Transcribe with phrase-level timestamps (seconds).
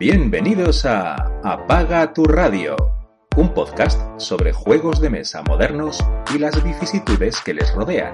[0.00, 2.74] Bienvenidos a Apaga tu radio,
[3.36, 6.02] un podcast sobre juegos de mesa modernos
[6.34, 8.10] y las vicisitudes que les rodean.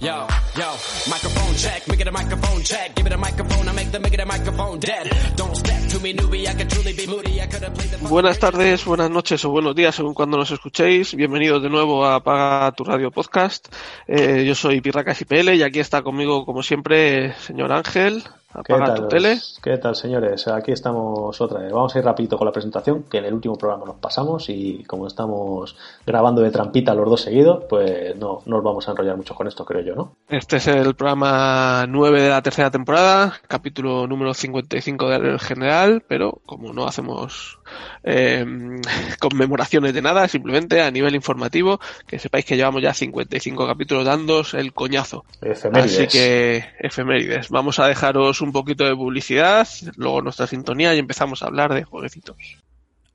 [0.00, 0.66] Yo, yo,
[1.06, 4.12] microphone check, make it a microphone check, give it a microphone, I make the make
[4.12, 5.10] it a microphone dead.
[5.34, 8.06] Don't step to me, newbie, I could truly be moody, I could have played the
[8.06, 11.14] Buenas tardes, buenas noches o buenos días según cuando nos escuchéis.
[11.14, 13.74] Bienvenidos de nuevo a Apaga tu Radio Podcast.
[14.06, 18.24] Eh, yo soy Pirracas IPL y aquí está conmigo, como siempre, señor Ángel.
[18.64, 19.38] ¿Qué Apaga tal, tu tele.
[19.62, 20.48] ¿Qué tal, señores?
[20.48, 21.72] Aquí estamos otra vez.
[21.72, 24.84] Vamos a ir rapidito con la presentación, que en el último programa nos pasamos y
[24.84, 29.16] como estamos grabando de trampita los dos seguidos, pues no, no nos vamos a enrollar
[29.16, 30.12] mucho con esto, creo yo, ¿no?
[30.28, 36.40] Este es el programa 9 de la tercera temporada, capítulo número 55 del general, pero
[36.46, 37.57] como no hacemos
[38.04, 38.44] eh,
[39.18, 44.54] conmemoraciones de nada, simplemente a nivel informativo, que sepáis que llevamos ya 55 capítulos dándos
[44.54, 45.24] el coñazo.
[45.40, 45.98] Efemérides.
[45.98, 47.48] Así que, efemérides.
[47.48, 51.84] Vamos a dejaros un poquito de publicidad, luego nuestra sintonía y empezamos a hablar de
[51.84, 52.36] jueguecitos.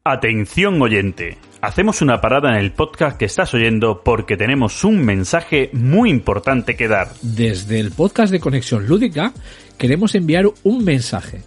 [0.06, 5.70] Atención oyente, hacemos una parada en el podcast que estás oyendo porque tenemos un mensaje
[5.72, 7.08] muy importante que dar.
[7.22, 9.31] Desde el podcast de Conexión Lúdica
[9.78, 11.44] queremos enviar un mensaje,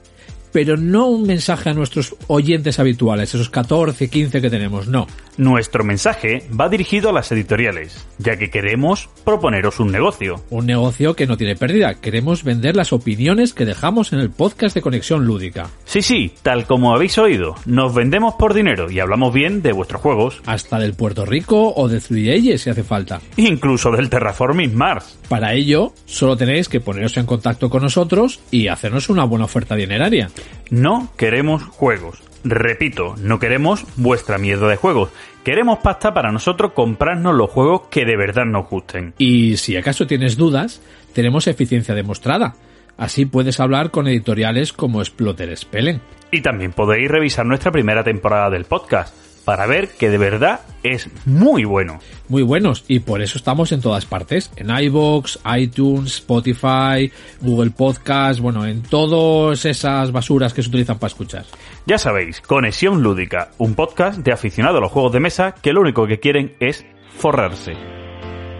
[0.53, 5.07] pero no un mensaje a nuestros oyentes habituales, esos 14, 15 que tenemos, no.
[5.37, 10.43] Nuestro mensaje va dirigido a las editoriales, ya que queremos proponeros un negocio.
[10.51, 14.75] Un negocio que no tiene pérdida, queremos vender las opiniones que dejamos en el podcast
[14.75, 15.69] de Conexión Lúdica.
[15.85, 20.01] Sí, sí, tal como habéis oído, nos vendemos por dinero y hablamos bien de vuestros
[20.01, 23.21] juegos, Hasta del Puerto Rico o de 3 si hace falta.
[23.37, 25.19] incluso del Terraforming Mars.
[25.29, 29.75] Para ello, solo tenéis que poneros en contacto con nosotros y hacernos una buena oferta
[29.75, 30.31] dineraria.
[30.71, 32.23] No queremos juegos.
[32.45, 35.11] Repito, no queremos vuestra mierda de juegos.
[35.45, 39.15] Queremos pasta para nosotros comprarnos los juegos que de verdad nos gusten.
[39.19, 40.81] Y si acaso tienes dudas,
[41.13, 42.55] tenemos eficiencia demostrada.
[42.97, 46.01] Así puedes hablar con editoriales como Splotter Spellen.
[46.31, 51.09] Y también podéis revisar nuestra primera temporada del podcast para ver que de verdad es
[51.25, 52.01] muy bueno.
[52.29, 58.41] Muy buenos y por eso estamos en todas partes, en iBox, iTunes, Spotify, Google Podcast,
[58.41, 61.45] bueno, en todas esas basuras que se utilizan para escuchar.
[61.87, 65.81] Ya sabéis, Conexión Lúdica, un podcast de aficionados a los juegos de mesa que lo
[65.81, 66.85] único que quieren es
[67.17, 67.75] forrarse.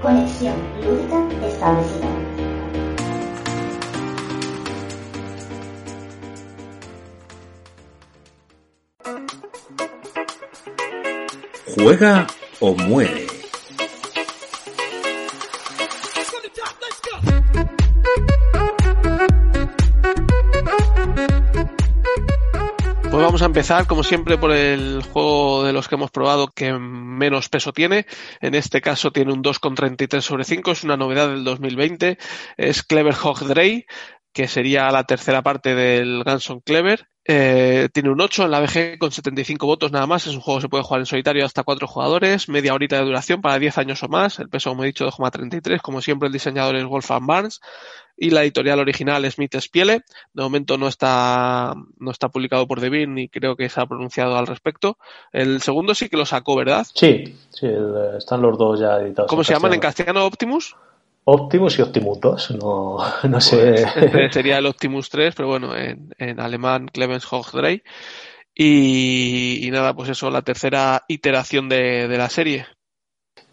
[0.01, 0.55] Conexión
[0.85, 2.26] lúdica establecida.
[11.79, 12.27] Juega
[12.61, 13.27] o muere.
[23.03, 26.73] Pues vamos a empezar, como siempre, por el juego de los que hemos probado que
[26.73, 28.07] menos peso tiene.
[28.41, 32.17] En este caso tiene un 2,33 sobre 5, es una novedad del 2020.
[32.57, 33.85] Es Clever Hog Dray,
[34.33, 37.07] que sería la tercera parte del Ganson Clever.
[37.29, 40.27] Eh, tiene un 8 en la BG con 75 votos nada más.
[40.27, 43.05] Es un juego que se puede jugar en solitario hasta 4 jugadores, media horita de
[43.05, 44.39] duración para 10 años o más.
[44.39, 45.81] El peso, como he dicho, 2,33.
[45.83, 47.61] Como siempre, el diseñador es Wolfgang Barnes
[48.17, 50.05] y la editorial original Smith Spiele.
[50.33, 54.37] De momento no está, no está publicado por Devin ni creo que se ha pronunciado
[54.39, 54.97] al respecto.
[55.33, 56.87] El segundo sí que lo sacó, ¿verdad?
[56.95, 59.29] Sí, sí, el- están los dos ya editados.
[59.29, 60.25] ¿Cómo se llaman en castellano?
[60.25, 60.77] Optimus.
[61.29, 62.99] Optimus y Optimus 2, no,
[63.29, 63.83] no sé.
[63.83, 67.83] Este sería el Optimus 3, pero bueno, en, en alemán Clemens Hochdrey.
[68.55, 72.67] Y, y nada, pues eso, la tercera iteración de, de la serie.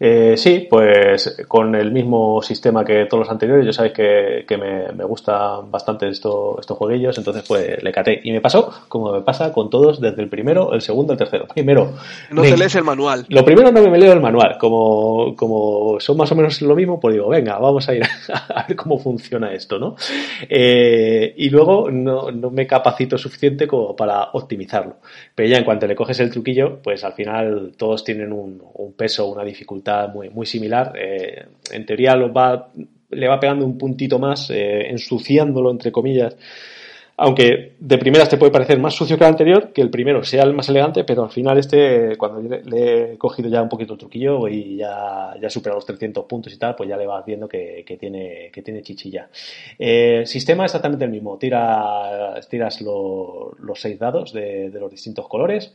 [0.00, 4.56] Eh, sí, pues con el mismo sistema que todos los anteriores, ya sabéis que, que
[4.58, 8.20] me, me gustan bastante esto- estos jueguillos, entonces pues le caté.
[8.24, 11.46] Y me pasó, como me pasa con todos, desde el primero, el segundo, el tercero.
[11.46, 11.92] Primero,
[12.32, 13.24] No me- te lees el manual.
[13.28, 16.98] lo primero no me leo el manual, como, como son más o menos lo mismo,
[16.98, 18.02] pues digo, venga, vamos a ir
[18.54, 19.94] a ver cómo funciona esto, ¿no?
[20.48, 24.96] Eh, y luego no, no me capacito suficiente como para optimizarlo.
[25.36, 28.92] Pero ya en cuanto le coges el truquillo, pues al final todos tienen un, un
[28.94, 30.92] peso, una dificultad muy, muy similar.
[30.96, 32.68] Eh, en teoría lo va,
[33.10, 36.36] le va pegando un puntito más, eh, ensuciándolo, entre comillas,
[37.16, 40.42] Aunque de primeras te puede parecer más sucio que el anterior, que el primero sea
[40.42, 44.00] el más elegante, pero al final este, cuando le, he cogido ya un poquito el
[44.00, 47.24] truquillo y ya, ya he superado los 300 puntos y tal, pues ya le vas
[47.24, 49.28] viendo que, tiene, que tiene chichilla.
[49.78, 51.38] Eh, sistema exactamente el mismo.
[51.38, 55.72] Tira, tiras lo- los seis dados de los distintos colores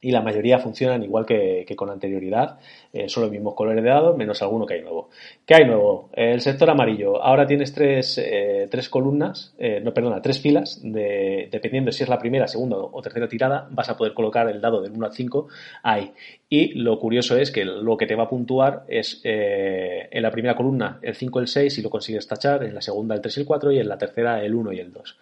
[0.00, 2.58] y la mayoría funcionan igual que, con anterioridad,
[2.92, 5.10] eh, son los mismos colores de dados, menos alguno que hay nuevo.
[5.44, 6.10] ¿Qué hay nuevo?
[6.12, 7.22] El sector amarillo.
[7.22, 12.08] Ahora tienes tres, eh, tres columnas, eh, no, perdona, tres filas, de, dependiendo si es
[12.08, 15.12] la primera, segunda o tercera tirada, vas a poder colocar el dado del 1 al
[15.12, 15.48] 5
[15.82, 16.12] ahí.
[16.50, 20.30] Y lo curioso es que lo que te va a puntuar es eh, en la
[20.30, 23.20] primera columna el 5 y el 6 si lo consigues tachar, en la segunda el
[23.20, 25.16] 3 y el 4 y en la tercera el 1 y el 2.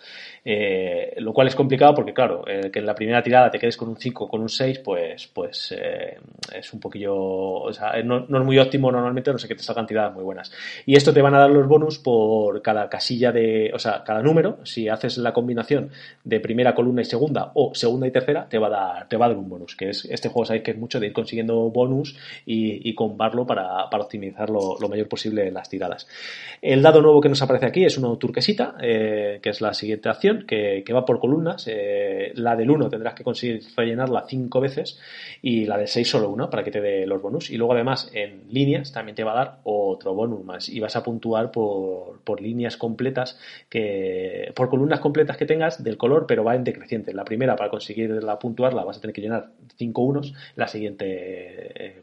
[0.48, 3.76] Eh, lo cual es complicado porque, claro, eh, que en la primera tirada te quedes
[3.76, 6.18] con un 5 o con un 6, pues, pues eh,
[6.54, 7.16] es un poquillo.
[7.16, 10.52] O sea, no, es muy óptimo normalmente, no sé que te salgan tiradas muy buenas.
[10.86, 13.72] Y esto te van a dar los bonus por cada casilla de.
[13.74, 14.58] O sea, cada número.
[14.64, 15.90] Si haces la combinación
[16.22, 19.26] de primera columna y segunda, o segunda y tercera, te va a dar, te va
[19.26, 19.74] a dar un bonus.
[19.74, 24.04] Que es este juego, sabéis que es mucho de consiguiendo bonus y, y para, para
[24.04, 26.06] optimizar lo, mayor posible las tiradas.
[26.62, 30.08] El dado nuevo que nos aparece aquí es uno turquesita, eh, que es la siguiente
[30.08, 31.66] acción, que, va por columnas.
[31.68, 34.98] Eh, la del 1 tendrás que conseguir rellenarla 5 veces
[35.42, 37.50] y la del 6 solo una para que te dé los bonus.
[37.50, 40.96] Y luego además en líneas también te va a dar otro bonus más y vas
[40.96, 43.38] a puntuar por, por líneas completas,
[43.68, 47.14] que por columnas completas que tengas del color, pero va en decreciente.
[47.14, 51.05] La primera para conseguirla puntuarla vas a tener que llenar 5 unos, la siguiente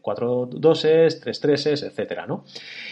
[0.02, 2.44] 4 doses, 3 treses, etcétera, ¿no?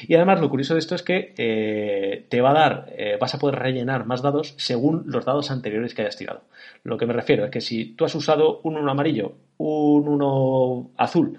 [0.07, 3.35] Y además lo curioso de esto es que eh, te va a dar, eh, vas
[3.35, 6.43] a poder rellenar más dados según los dados anteriores que hayas tirado.
[6.83, 10.91] Lo que me refiero es que si tú has usado un 1 amarillo, un 1
[10.97, 11.37] azul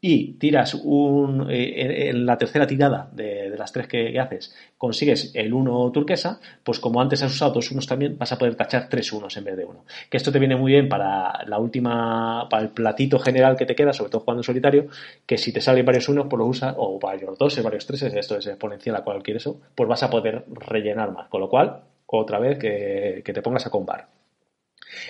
[0.00, 5.32] y tiras un, eh, en la tercera tirada de, de las tres que, haces, consigues
[5.34, 8.88] el 1 turquesa, pues como antes has usado dos unos también, vas a poder tachar
[8.88, 9.84] tres unos en vez de uno.
[10.08, 13.74] Que esto te viene muy bien para la última, para el platito general que te
[13.74, 14.86] queda, sobre todo jugando en solitario,
[15.26, 18.36] que si te salen varios unos, pues lo usas, o varios doses, varios treses, esto
[18.36, 21.28] es exponencial a cualquier eso, pues vas a poder rellenar más.
[21.28, 24.19] Con lo cual, otra vez que, que te pongas a combar.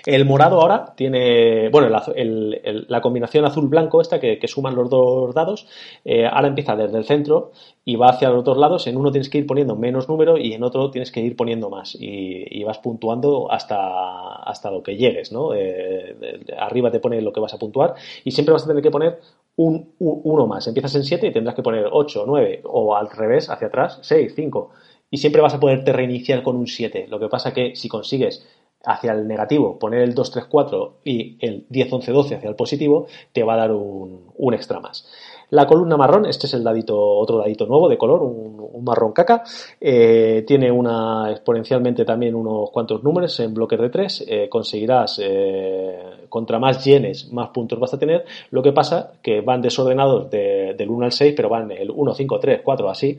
[0.07, 5.67] El morado ahora tiene, bueno, la combinación azul-blanco esta que, suman los dos dados,
[6.05, 7.53] eh, ahora empieza desde el centro
[7.85, 8.87] y va hacia los dos lados.
[8.87, 11.71] En uno tienes que ir poniendo menos número y en otro tienes que ir poniendo
[11.71, 15.55] más y, vas puntuando hasta, hasta lo que llegues, ¿no?
[15.55, 16.15] Eh,
[16.59, 19.19] arriba te pone lo que vas a puntuar y siempre vas a tener que poner
[19.57, 20.67] un, un uno más.
[20.67, 24.35] Empiezas en 7 y tendrás que poner 8, 9 o al revés, hacia atrás, 6,
[24.37, 24.71] 5
[25.11, 27.07] y siempre vas a poderte reiniciar con un 7.
[27.09, 28.47] Lo que pasa que si consigues
[28.85, 32.57] hacia el negativo, poner el 2, 3, 4 y el 10, 11, 12 hacia el
[32.57, 35.07] positivo, te va a dar un, un extra más.
[35.51, 39.13] La columna marrón, este es el dadito, otro dadito nuevo de color, un, un marrón
[39.13, 39.43] caca.
[39.81, 44.25] Eh, tiene una exponencialmente también unos cuantos números en bloques de 3.
[44.29, 48.25] Eh, conseguirás, eh, contra más llenes, más puntos vas a tener.
[48.51, 52.15] Lo que pasa que van desordenados de, del 1 al 6, pero van el 1,
[52.15, 53.19] 5, 3, 4, así.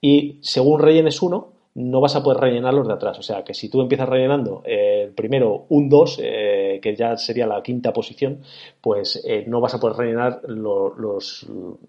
[0.00, 3.18] Y según rellenes uno, no vas a poder rellenar los de atrás.
[3.18, 7.46] O sea, que si tú empiezas rellenando eh, primero un 2, eh, que ya sería
[7.46, 8.40] la quinta posición,
[8.80, 11.46] pues eh, no vas a poder rellenar lo, los,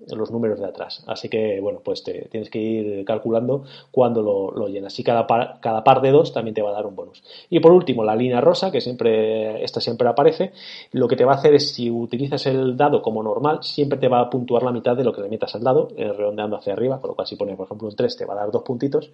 [0.08, 1.04] los, números de atrás.
[1.08, 4.98] Así que, bueno, pues te tienes que ir calculando cuándo lo, lo llenas.
[5.00, 7.24] Y cada par, cada par de dos también te va a dar un bonus.
[7.50, 10.52] Y por último, la línea rosa, que siempre, esta siempre aparece,
[10.92, 14.08] lo que te va a hacer es, si utilizas el dado como normal, siempre te
[14.08, 17.00] va a puntuar la mitad de lo que le metas al dado, redondeando hacia arriba,
[17.02, 19.10] con lo cual si pones, por ejemplo, un 3, te va a dar dos puntitos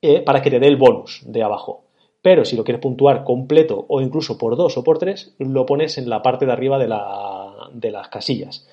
[0.00, 1.82] eh, para que te dé el bonus de abajo.
[2.22, 5.98] Pero si lo quieres puntuar completo o incluso por 2 o por 3, lo pones
[5.98, 8.66] en la parte de arriba de, la, de, las casillas.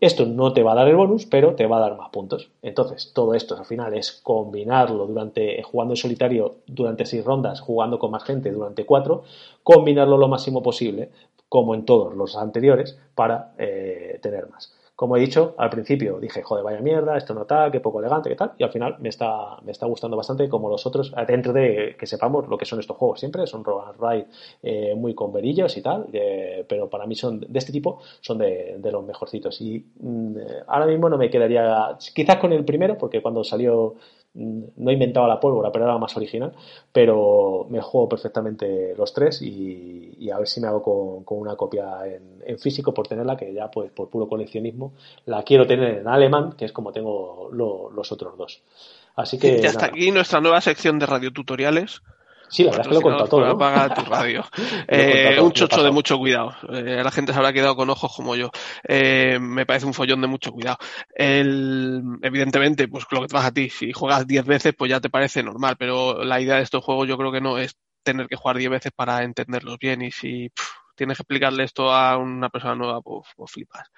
[0.00, 2.50] Esto no te va a dar el bonus, pero te va a dar más puntos.
[2.62, 7.98] Entonces, todo esto al final es combinarlo durante jugando en solitario durante 6 rondas, jugando
[7.98, 9.22] con más gente durante 4,
[9.62, 11.10] combinarlo lo máximo posible,
[11.48, 14.74] como en todos los anteriores, para eh, tener más.
[14.94, 18.28] Como he dicho al principio, dije, joder, vaya mierda, esto no tal, qué poco elegante,
[18.28, 21.52] qué tal, y al final me está, me está gustando bastante como los otros, dentro
[21.52, 24.26] de que sepamos lo que son estos juegos siempre, son roll and ride
[24.62, 28.38] eh, muy con verillos y tal, eh, pero para mí son de este tipo, son
[28.38, 29.60] de, de los mejorcitos.
[29.60, 33.96] Y mm, ahora mismo no me quedaría, quizás con el primero, porque cuando salió
[34.34, 36.52] no inventaba la pólvora, pero era más original,
[36.90, 41.38] pero me juego perfectamente los tres y, y a ver si me hago con, con
[41.38, 44.94] una copia en, en, físico por tenerla, que ya pues por puro coleccionismo
[45.26, 48.62] la quiero tener en alemán, que es como tengo lo, los otros dos.
[49.16, 49.60] Así que...
[49.60, 52.02] Ya está aquí nuestra nueva sección de radiotutoriales.
[52.52, 53.46] Sí, la verdad es que lo he contado todo.
[53.46, 53.52] ¿no?
[53.52, 54.44] Apaga tu radio.
[54.86, 56.54] eh, un chocho de mucho cuidado.
[56.68, 58.50] Eh, la gente se habrá quedado con ojos como yo.
[58.86, 60.76] Eh, me parece un follón de mucho cuidado.
[61.14, 65.00] El, evidentemente, pues lo que te vas a ti, si juegas 10 veces, pues ya
[65.00, 68.28] te parece normal, pero la idea de estos juegos yo creo que no es tener
[68.28, 70.52] que jugar 10 veces para entenderlos bien y si
[70.94, 73.88] tienes que explicarle esto a una persona nueva, pues, pues flipas.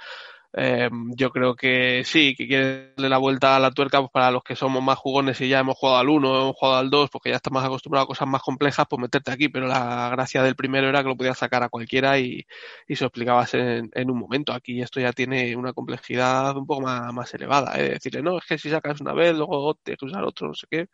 [0.56, 4.30] Eh, yo creo que sí, que quiere darle la vuelta a la tuerca pues para
[4.30, 7.10] los que somos más jugones y ya hemos jugado al 1, hemos jugado al 2,
[7.10, 9.48] porque ya estás más acostumbrado a cosas más complejas, pues meterte aquí.
[9.48, 12.46] Pero la gracia del primero era que lo podías sacar a cualquiera y,
[12.86, 14.52] y se explicabas en, en, un momento.
[14.52, 17.78] Aquí esto ya tiene una complejidad un poco más, más elevada.
[17.80, 17.90] ¿eh?
[17.94, 20.66] Decirle, no, es que si sacas una vez, luego tienes que usar otro, no sé
[20.70, 20.88] qué,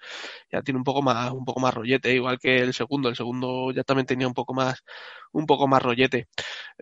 [0.53, 3.09] ya tiene un poco más, un poco más rollete, igual que el segundo.
[3.09, 4.83] El segundo ya también tenía un poco más,
[5.33, 6.29] un poco más rollete.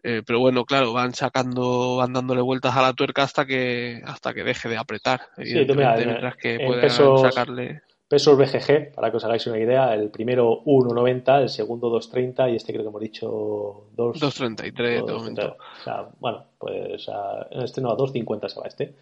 [0.02, 4.35] Eh, pero bueno, claro, van sacando, van dándole vueltas a la tuerca hasta que hasta
[4.35, 5.21] que deje de apretar.
[5.37, 7.83] Sí, tú mira, mientras que en puedan pesos, sacarle.
[8.09, 12.57] pesos BGG, para que os hagáis una idea, el primero 1,90, el segundo 2,30 y
[12.57, 15.12] este creo que hemos dicho 2, 2.33 de 2,30.
[15.12, 15.57] momento.
[15.81, 18.95] O sea, bueno, pues a, este no, a 2,50 se va este.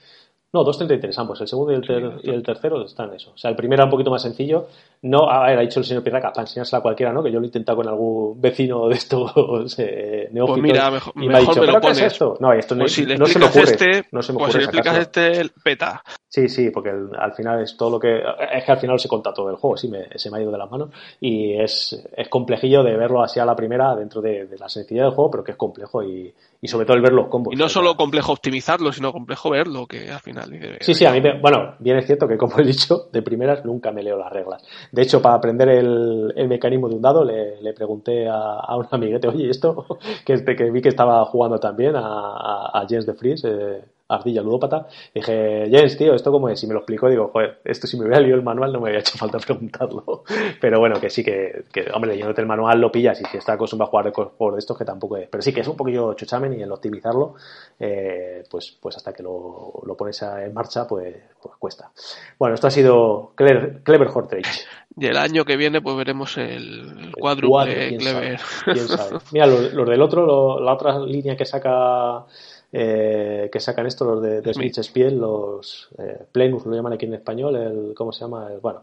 [0.53, 3.33] No, 2.33 ambos, el segundo y el, ter- y el tercero están en eso.
[3.35, 4.69] O sea, el primero era un poquito más sencillo.
[5.03, 7.23] No, a ver, ha dicho el señor Pirraca, para enseñársela a cualquiera, ¿no?
[7.23, 10.61] Que yo lo he intentado con algún vecino de estos eh, neófitos.
[10.61, 12.13] Pues mira, mejor, y me ha mejor dicho, me lo ¿pero qué es pones.
[12.13, 12.37] esto?
[12.41, 13.63] No, esto no, Pues si le no se me ocurre.
[13.65, 16.03] este, no se me pues si ocurre le explicas este, el peta.
[16.29, 18.23] Sí, sí, porque el- al final es todo lo que.
[18.53, 20.53] Es que al final se conta todo el juego, sí, me- se me ha ido
[20.53, 20.91] de las manos.
[21.21, 25.03] Y es, es complejillo de verlo así a la primera dentro de, de la sencillez
[25.05, 26.33] del juego, pero que es complejo y,
[26.67, 27.55] y sobre todo el ver los combos.
[27.55, 31.21] Y no solo complejo optimizarlo, sino complejo verlo, que al final Sí, sí, a mí,
[31.21, 34.33] me- bueno, bien es cierto que como he dicho, de primeras nunca me leo las
[34.33, 34.65] reglas.
[34.91, 38.77] De hecho, para aprender el, el mecanismo de un dado, le, le pregunté a, a
[38.77, 39.87] un amiguete, oye, ¿y esto?
[40.27, 43.85] Que, este, que vi que estaba jugando también a, a, a Jens de Fries, eh,
[44.09, 44.87] Ardilla Ludópata.
[45.15, 46.63] Dije, Jens, tío, ¿esto cómo es?
[46.63, 48.89] Y me lo explicó, digo, joder, esto si me hubiera leído el manual no me
[48.89, 50.25] había hecho falta preguntarlo.
[50.61, 53.55] Pero bueno, que sí, que, que hombre, leyéndote el manual lo pillas y si está
[53.55, 55.29] acostumbrado a jugar de juegos de estos, que tampoco es.
[55.29, 57.35] Pero sí que es un poquillo chuchamen y el optimizarlo,
[57.81, 61.91] eh, pues, pues hasta que lo, lo pones en marcha, pues, pues cuesta.
[62.39, 64.45] Bueno, esto ha sido Clever, Clever Hortrage.
[64.99, 68.39] Y el año que viene, pues veremos el, el cuadro, quién Clever.
[68.39, 69.19] sabe, quién sabe.
[69.33, 72.25] Mira, los, los del otro, lo- la otra línea que saca
[72.73, 74.79] eh, que sacan esto, los de, de Smith.
[74.83, 78.53] Spiel, los eh, Plenus lo llaman aquí en español, el ¿cómo se llama?
[78.53, 78.81] El, bueno,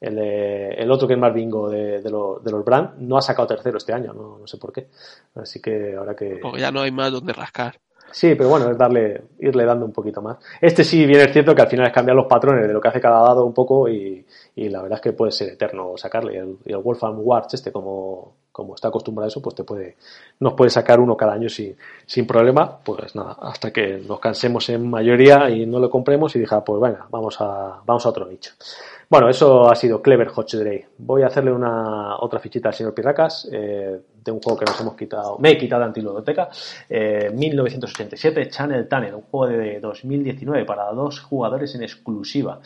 [0.00, 3.22] el, el otro que es más bingo de, de, los- de los Brand no ha
[3.22, 4.88] sacado tercero este año, no, no sé por qué.
[5.34, 7.78] Así que ahora que Porque ya no hay más donde rascar.
[8.12, 10.38] Sí, pero bueno, es darle, irle dando un poquito más.
[10.60, 12.88] Este sí, bien es cierto que al final es cambiar los patrones de lo que
[12.88, 16.34] hace cada dado un poco y, y la verdad es que puede ser eterno sacarle.
[16.34, 19.64] Y el, y el Wolfram Warts, este, como, como está acostumbrado a eso, pues te
[19.64, 19.96] puede,
[20.38, 21.74] nos puede sacar uno cada año sin,
[22.04, 22.78] sin problema.
[22.84, 26.62] Pues nada, hasta que nos cansemos en mayoría y no lo compremos y dije, ah,
[26.62, 28.52] pues venga, vamos a, vamos a otro nicho.
[29.08, 30.88] Bueno, eso ha sido Clever Hot Dre.
[30.98, 34.80] Voy a hacerle una otra fichita al señor Pirracas eh, de un juego que nos
[34.80, 36.48] hemos quitado, me he quitado de Antiludoteca,
[36.88, 42.60] eh, 1987, Channel Tunnel, un juego de 2019 para dos jugadores en exclusiva,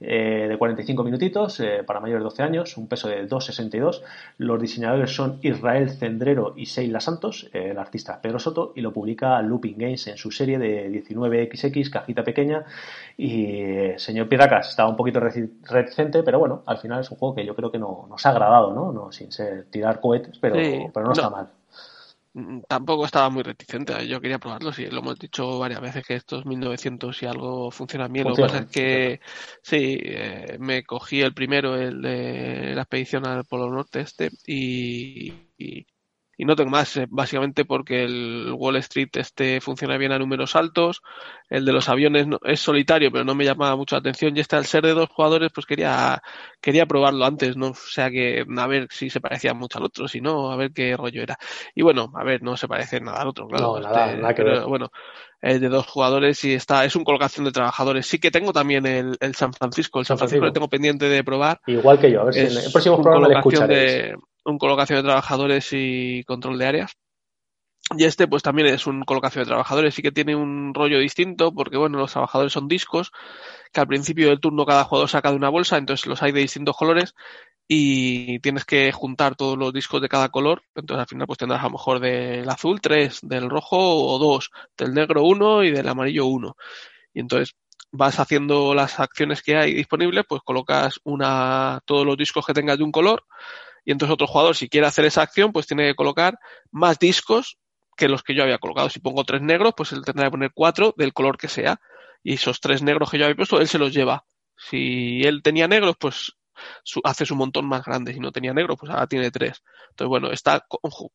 [0.00, 4.02] eh, de 45 minutitos eh, para mayores de 12 años, un peso de 2,62.
[4.38, 8.92] Los diseñadores son Israel Cendrero y Seila Santos, eh, el artista Pedro Soto, y lo
[8.92, 12.64] publica Looping Games en su serie de 19XX, cajita pequeña.
[13.16, 17.34] Y eh, señor Pirracas estaba un poquito reticente, pero bueno, al final es un juego
[17.34, 18.92] que yo creo que no, nos ha agradado, ¿no?
[18.92, 21.12] no sin ser tirar cohetes, pero, Sí, pero no, no.
[21.12, 21.48] está mal.
[22.38, 26.14] Mm, Tampoco estaba muy reticente, yo quería probarlo, sí, lo hemos dicho varias veces que
[26.14, 29.20] estos 1900 y algo funcionan bien, lo que pasa es que
[29.60, 35.32] sí, eh, me cogí el primero, el de la expedición al Polo Norte este, y,
[35.58, 35.84] y,
[36.38, 40.56] y no tengo más, eh, básicamente porque el Wall Street este funciona bien a números
[40.56, 41.02] altos,
[41.50, 44.40] el de los aviones no- es solitario, pero no me llama mucho la atención, y
[44.40, 46.22] este al ser de dos jugadores, pues quería,
[46.60, 47.68] quería probarlo antes, ¿no?
[47.70, 50.72] O sea que a ver si se parecía mucho al otro, si no, a ver
[50.72, 51.36] qué rollo era.
[51.74, 53.74] Y bueno, a ver, no se parece nada al otro, claro.
[53.74, 54.68] No, nada, este, nada que pero ver.
[54.68, 54.90] bueno,
[55.40, 58.06] es de dos jugadores y está, es un colocación de trabajadores.
[58.06, 60.54] Sí que tengo también el, el San Francisco, el San San Francisco lo Francisco.
[60.54, 61.60] tengo pendiente de probar.
[61.66, 63.92] Igual que yo, a ver si en el próximo programa le escucharéis.
[63.92, 66.96] de, un colocación de trabajadores y control de áreas.
[67.96, 71.52] Y este pues también es un colocación de trabajadores, sí que tiene un rollo distinto
[71.54, 73.12] porque bueno, los trabajadores son discos
[73.72, 76.40] que al principio del turno cada jugador saca de una bolsa, entonces los hay de
[76.40, 77.14] distintos colores
[77.66, 81.60] y tienes que juntar todos los discos de cada color, entonces al final pues tendrás
[81.60, 85.88] a lo mejor del azul tres, del rojo o dos, del negro uno y del
[85.88, 86.56] amarillo uno.
[87.14, 87.54] Y entonces
[87.90, 92.78] vas haciendo las acciones que hay disponibles, pues colocas una, todos los discos que tengas
[92.78, 93.24] de un color
[93.88, 96.38] y entonces otro jugador si quiere hacer esa acción pues tiene que colocar
[96.70, 97.56] más discos
[97.96, 98.90] que los que yo había colocado.
[98.90, 101.80] Si pongo tres negros, pues él tendrá que poner cuatro del color que sea.
[102.22, 104.26] Y esos tres negros que yo había puesto, él se los lleva.
[104.58, 106.36] Si él tenía negros, pues
[106.84, 108.12] su, hace su montón más grande.
[108.12, 109.62] Si no tenía negros, pues ahora tiene tres.
[109.88, 110.66] Entonces, bueno, está,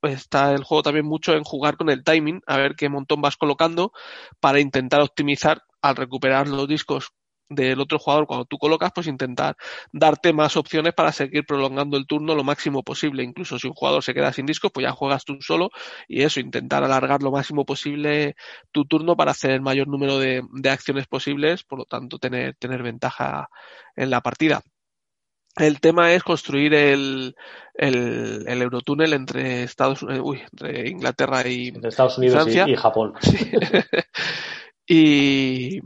[0.01, 3.37] está el juego también mucho en jugar con el timing, a ver qué montón vas
[3.37, 3.93] colocando
[4.39, 7.13] para intentar optimizar al recuperar los discos
[7.55, 9.55] del otro jugador cuando tú colocas, pues intentar
[9.91, 13.23] darte más opciones para seguir prolongando el turno lo máximo posible.
[13.23, 15.69] Incluso si un jugador se queda sin discos, pues ya juegas tú solo
[16.07, 18.35] y eso, intentar alargar lo máximo posible
[18.71, 22.55] tu turno para hacer el mayor número de, de acciones posibles, por lo tanto tener,
[22.55, 23.49] tener ventaja
[23.95, 24.61] en la partida.
[25.55, 27.35] El tema es construir el,
[27.75, 32.65] el, el Eurotúnel entre Estados uy, entre Inglaterra y entre Estados Unidos Francia.
[32.67, 33.13] y, y Japón.
[33.21, 33.51] Sí.
[34.87, 35.79] y,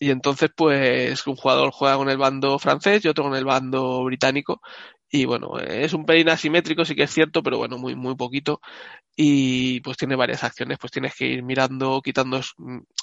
[0.00, 4.04] y entonces, pues, un jugador juega con el bando francés y otro con el bando
[4.04, 4.60] británico.
[5.10, 8.60] Y bueno, es un pelín asimétrico, sí que es cierto, pero bueno, muy, muy poquito.
[9.16, 12.40] Y pues tiene varias acciones, pues tienes que ir mirando, quitando,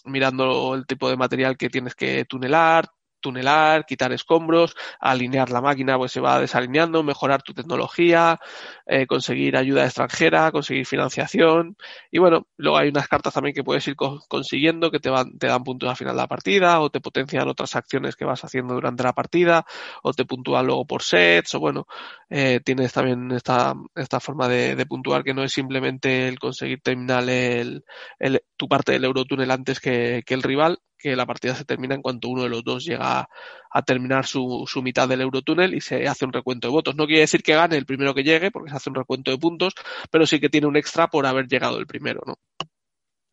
[0.05, 2.88] mirando el tipo de material que tienes que tunelar,
[3.19, 8.39] tunelar, quitar escombros, alinear la máquina, pues se va desalineando, mejorar tu tecnología,
[8.85, 11.77] eh, conseguir ayuda extranjera, conseguir financiación.
[12.11, 15.38] Y bueno, luego hay unas cartas también que puedes ir co consiguiendo que te, van,
[15.38, 18.43] te dan puntos al final de la partida, o te potencian otras acciones que vas
[18.43, 19.65] haciendo durante la partida,
[20.03, 21.88] o te puntúan luego por sets, o bueno,
[22.29, 27.29] eh, tienes también esta, esta forma de, puntuar que no es simplemente el conseguir terminar
[27.29, 27.83] el,
[28.17, 32.01] el, tu parte del Eurotúnel antes que el rival, que la partida se termina en
[32.01, 33.29] cuanto uno de los dos llega
[33.72, 36.96] a terminar su, su, mitad del Eurotúnel y se hace un recuento de votos.
[36.96, 39.38] No quiere decir que gane el primero que llegue, porque se hace un recuento de
[39.38, 39.74] puntos,
[40.12, 42.36] pero sí que tiene un extra por haber llegado el primero, ¿no?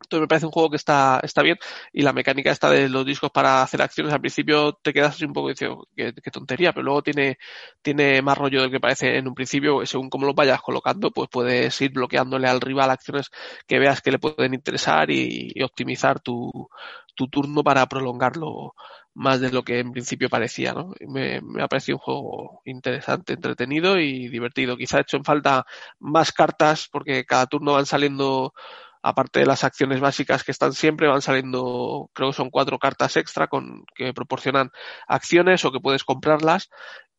[0.07, 1.57] Entonces me parece un juego que está, está bien
[1.91, 5.25] y la mecánica esta de los discos para hacer acciones al principio te quedas así
[5.25, 7.37] un poco diciendo qué, qué tontería, pero luego tiene,
[7.81, 11.29] tiene más rollo del que parece en un principio, según cómo lo vayas colocando, pues
[11.29, 13.29] puedes ir bloqueándole al rival acciones
[13.67, 16.69] que veas que le pueden interesar y optimizar tu,
[17.17, 18.75] tu turno para prolongarlo
[19.13, 20.93] más de lo que en principio parecía, ¿no?
[21.07, 24.77] Me, me, ha parecido un juego interesante, entretenido y divertido.
[24.77, 25.65] Quizá he hecho en falta
[25.99, 28.53] más cartas porque cada turno van saliendo
[29.01, 33.15] aparte de las acciones básicas que están siempre, van saliendo, creo que son cuatro cartas
[33.17, 34.71] extra con que proporcionan
[35.07, 36.69] acciones o que puedes comprarlas.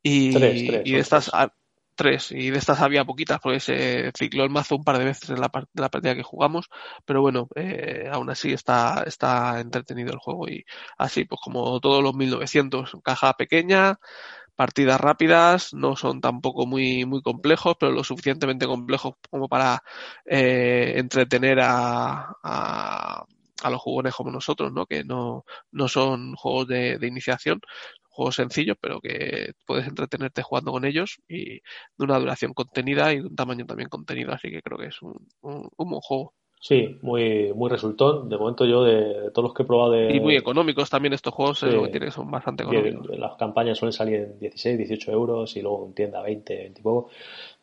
[0.03, 1.51] Y, tres, tres, y de estas tres.
[1.99, 2.33] Tres.
[2.33, 5.41] y de estas había poquitas porque se cicló el mazo un par de veces en
[5.41, 6.71] la, la partida que jugamos,
[7.05, 10.65] pero bueno, eh, aún así está, está entretenido el juego y
[10.99, 13.99] así pues como todos los 1900, caja pequeña,
[14.59, 19.83] partidas rápidas, no son tampoco muy, muy complejos, pero lo suficientemente complejos como para
[20.27, 23.25] eh, entretener a, a,
[23.63, 24.87] a, los jugones como nosotros, ¿no?
[24.87, 27.61] Que no, no son juegos de, iniciación,
[28.19, 31.61] juegos sencillos, pero que puedes entretenerte jugando con ellos y de
[32.01, 35.15] una duración contenida y de un tamaño también contenido, así que creo que es un,
[35.41, 36.35] un, un buen juego.
[36.61, 38.29] Sí, muy, muy resultón.
[38.29, 40.17] De momento yo, de, de, todos los que he probado de...
[40.17, 41.67] Y muy económicos también estos juegos, sí.
[41.67, 43.17] es lo que tiene, son bastante económicos.
[43.17, 46.83] Las campañas suelen salir en 16, 18 euros y luego en tienda 20, 20 y
[46.83, 47.11] poco.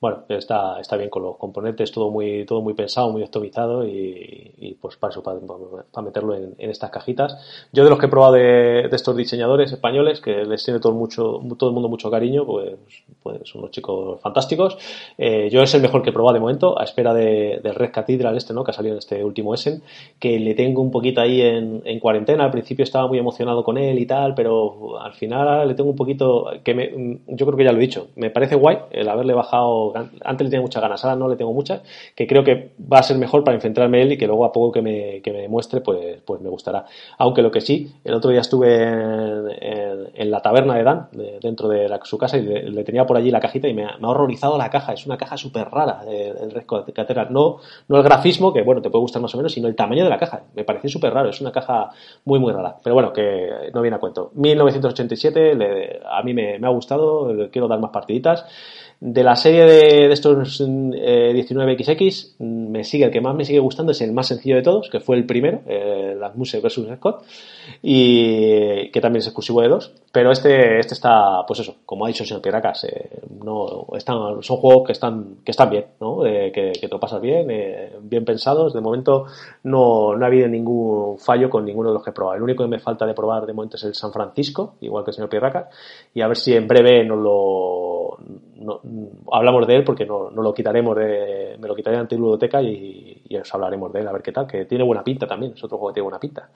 [0.06, 4.78] Bueno, está, está bien con los componentes, todo muy, todo muy pensado, muy optimizado y,
[4.80, 7.68] pues para eso, para, para meterlo en, estas cajitas.
[7.74, 10.94] Yo de los que he probado de, de, estos diseñadores españoles, que les tiene todo,
[10.94, 12.76] mucho, todo el mundo mucho cariño, pues,
[13.24, 14.78] pues son unos chicos fantásticos.
[15.18, 17.92] Eh, yo es el mejor que he probado de momento, a espera de, del Red
[17.92, 18.64] Cathedral este, ¿no?
[18.64, 19.82] Que ha salido en este último Essen,
[20.20, 22.44] que le tengo un poquito ahí en, en cuarentena.
[22.44, 25.96] Al principio estaba muy emocionado con él y tal, pero al final le tengo un
[25.96, 29.34] poquito, que me, yo creo que ya lo he dicho, me parece guay el haberle
[29.34, 31.82] bajado antes le tenía muchas ganas, ahora no le tengo muchas,
[32.16, 34.72] que creo que va a ser mejor para enfrentarme él y que luego a poco
[34.72, 36.86] que me, que me demuestre, pues, pues me gustará.
[37.18, 41.68] Aunque lo que sí, el otro día estuve en, la taberna de Dan, de, dentro
[41.68, 44.58] de la, su casa, y le, tenía por allí la cajita y me ha, horrorizado
[44.58, 47.28] la caja, es una caja súper rara del Resco de Catedral.
[47.32, 50.04] No, no el grafismo, que bueno, te puede gustar más o menos, sino el tamaño
[50.04, 50.44] de la caja.
[50.56, 51.90] Me pareció súper raro, es una caja
[52.26, 52.76] muy, muy rara.
[52.84, 54.32] Pero bueno, que no viene a cuento.
[54.36, 58.46] 1987, le, a mí me, me ha gustado, quiero dar más partiditas.
[59.00, 63.92] De la serie de, estos eh, 19XX, me sigue, el que más me sigue gustando
[63.92, 66.88] es el más sencillo de todos, que fue el primero, eh, las Muse vs.
[66.96, 67.24] Scott,
[67.82, 69.92] y que también es exclusivo de dos.
[70.16, 74.42] Pero este, este está, pues eso, como ha dicho el señor Piracas, eh, no, están,
[74.42, 76.26] son juegos que están, que están bien, ¿no?
[76.26, 78.74] Eh, que, te lo pasas bien, eh, bien pensados.
[78.74, 79.26] De momento
[79.64, 82.38] no, no ha habido ningún fallo con ninguno de los que he probado.
[82.38, 85.12] El único que me falta de probar de momento es el San Francisco, igual que
[85.12, 85.68] el señor Piracas,
[86.14, 87.85] y a ver si en breve nos lo,
[88.20, 88.82] no,
[89.32, 92.62] hablamos de él porque no, no, lo quitaremos de, me lo quitaré de la biblioteca
[92.62, 95.54] y, y, os hablaremos de él a ver qué tal, que tiene buena pinta también,
[95.54, 96.52] es otro juego que tiene buena pinta.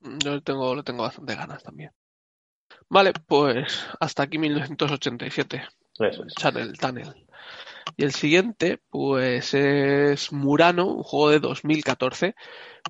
[0.00, 1.90] Yo lo tengo, lo tengo bastante ganas también.
[2.88, 5.62] Vale, pues hasta aquí 1987.
[5.98, 6.34] Eso es.
[6.34, 7.26] Channel Tunnel.
[7.96, 12.34] Y el siguiente, pues es Murano, un juego de 2014,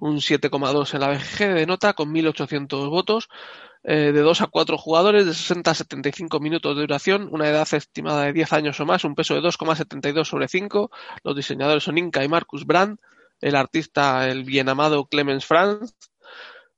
[0.00, 3.28] un 7,2 en la BGG de nota con 1800 votos,
[3.84, 7.66] eh, de 2 a 4 jugadores, de 60 a 75 minutos de duración, una edad
[7.72, 10.90] estimada de 10 años o más, un peso de 2,72 sobre 5.
[11.24, 12.98] Los diseñadores son Inca y Marcus Brand,
[13.40, 15.94] el artista, el bien amado Clemens Franz,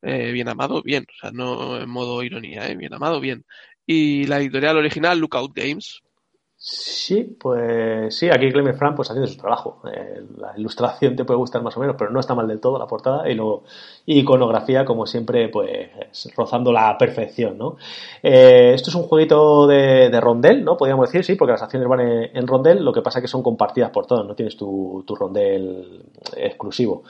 [0.02, 2.76] eh, bien amado, bien, o sea, no en modo ironía, ¿eh?
[2.76, 3.44] bien amado, bien.
[3.86, 6.02] Y la editorial original, Lookout Games.
[6.62, 9.80] Sí, pues sí, aquí Clement Frank pues haciendo su trabajo.
[9.90, 12.78] Eh, la ilustración te puede gustar más o menos, pero no está mal del todo
[12.78, 13.62] la portada y luego
[14.04, 15.88] iconografía como siempre pues
[16.36, 17.76] rozando la perfección, ¿no?
[18.22, 20.76] Eh, esto es un jueguito de, de, rondel, ¿no?
[20.76, 23.28] Podríamos decir, sí, porque las acciones van en, en rondel, lo que pasa es que
[23.28, 26.02] son compartidas por todos, no tienes tu, tu rondel
[26.36, 27.04] exclusivo.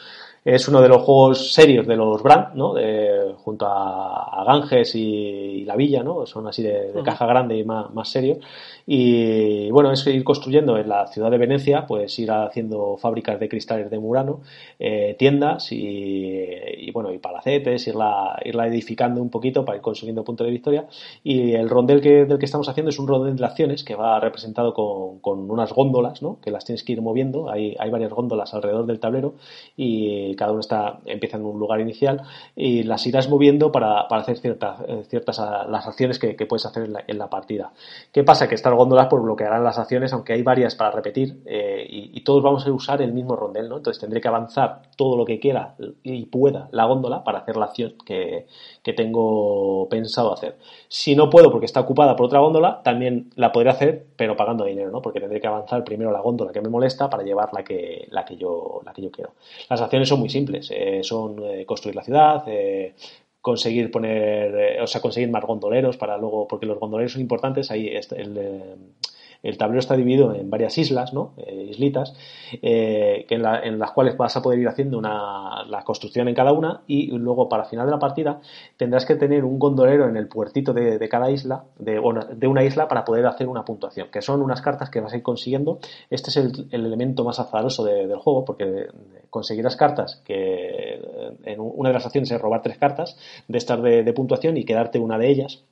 [0.45, 2.73] Es uno de los juegos serios de los Brand, ¿no?
[2.73, 6.25] De, junto a, a Ganges y, y, La Villa, ¿no?
[6.25, 8.39] Son así de, de caja grande y más, más serios.
[8.87, 13.49] Y bueno, es ir construyendo en la ciudad de Venecia, pues ir haciendo fábricas de
[13.49, 14.41] cristales de Murano,
[14.79, 20.25] eh, tiendas y, y, bueno, y palacetes, irla, irla edificando un poquito para ir consiguiendo
[20.25, 20.87] puntos de victoria.
[21.23, 24.19] Y el rondel que, del que estamos haciendo es un rondel de acciones que va
[24.19, 26.39] representado con, con unas góndolas, ¿no?
[26.41, 27.51] Que las tienes que ir moviendo.
[27.51, 29.35] Hay, hay varias góndolas alrededor del tablero
[29.77, 32.23] y cada uno está, empieza en un lugar inicial
[32.57, 35.39] y las irás moviendo para, para hacer ciertas, ciertas
[35.69, 37.73] las acciones que, puedes hacer en la, partida.
[38.13, 38.49] ¿Qué pasa?
[38.49, 42.21] Que estas góndolas pues bloquearán las acciones, aunque hay varias para repetir eh, y, y,
[42.23, 43.77] todos vamos a usar el mismo rondel, ¿no?
[43.77, 47.67] Entonces tendré que avanzar todo lo que quiera y pueda la góndola para hacer la
[47.67, 48.47] acción que,
[48.83, 50.57] que tengo pensado hacer.
[50.89, 54.65] Si no puedo porque está ocupada por otra góndola, también la podré hacer, pero pagando
[54.65, 55.01] dinero, ¿no?
[55.03, 58.25] Porque tendré que avanzar primero la góndola que me molesta para llevar la que, la
[58.25, 59.33] que, yo, la que yo quiero.
[59.69, 62.95] Las acciones son muy simples, eh, son eh, construir la ciudad, eh,
[63.41, 67.89] conseguir poner, o sea, conseguir más gondoleros para luego, porque los gondoleros son importantes, ahí
[67.89, 68.95] el,
[69.43, 71.35] el, tablero está dividido en varias islas, ¿no?
[71.37, 72.15] Eh, islitas,
[72.63, 76.35] eh, en, la, en, las cuales vas a poder ir haciendo una, la construcción en
[76.35, 78.41] cada una y luego para final de la partida
[78.77, 82.01] tendrás que tener un gondolero en el puertito de, de cada isla, de,
[82.35, 85.17] de, una isla para poder hacer una puntuación, que son unas cartas que vas a
[85.17, 85.79] ir consiguiendo.
[86.11, 88.89] Este es el, el elemento más azaroso de, del juego, porque
[89.31, 91.01] conseguirás cartas que
[91.45, 93.17] en una de las acciones es robar tres cartas
[93.49, 95.65] de estas de puntuación y quedarte una de ellas.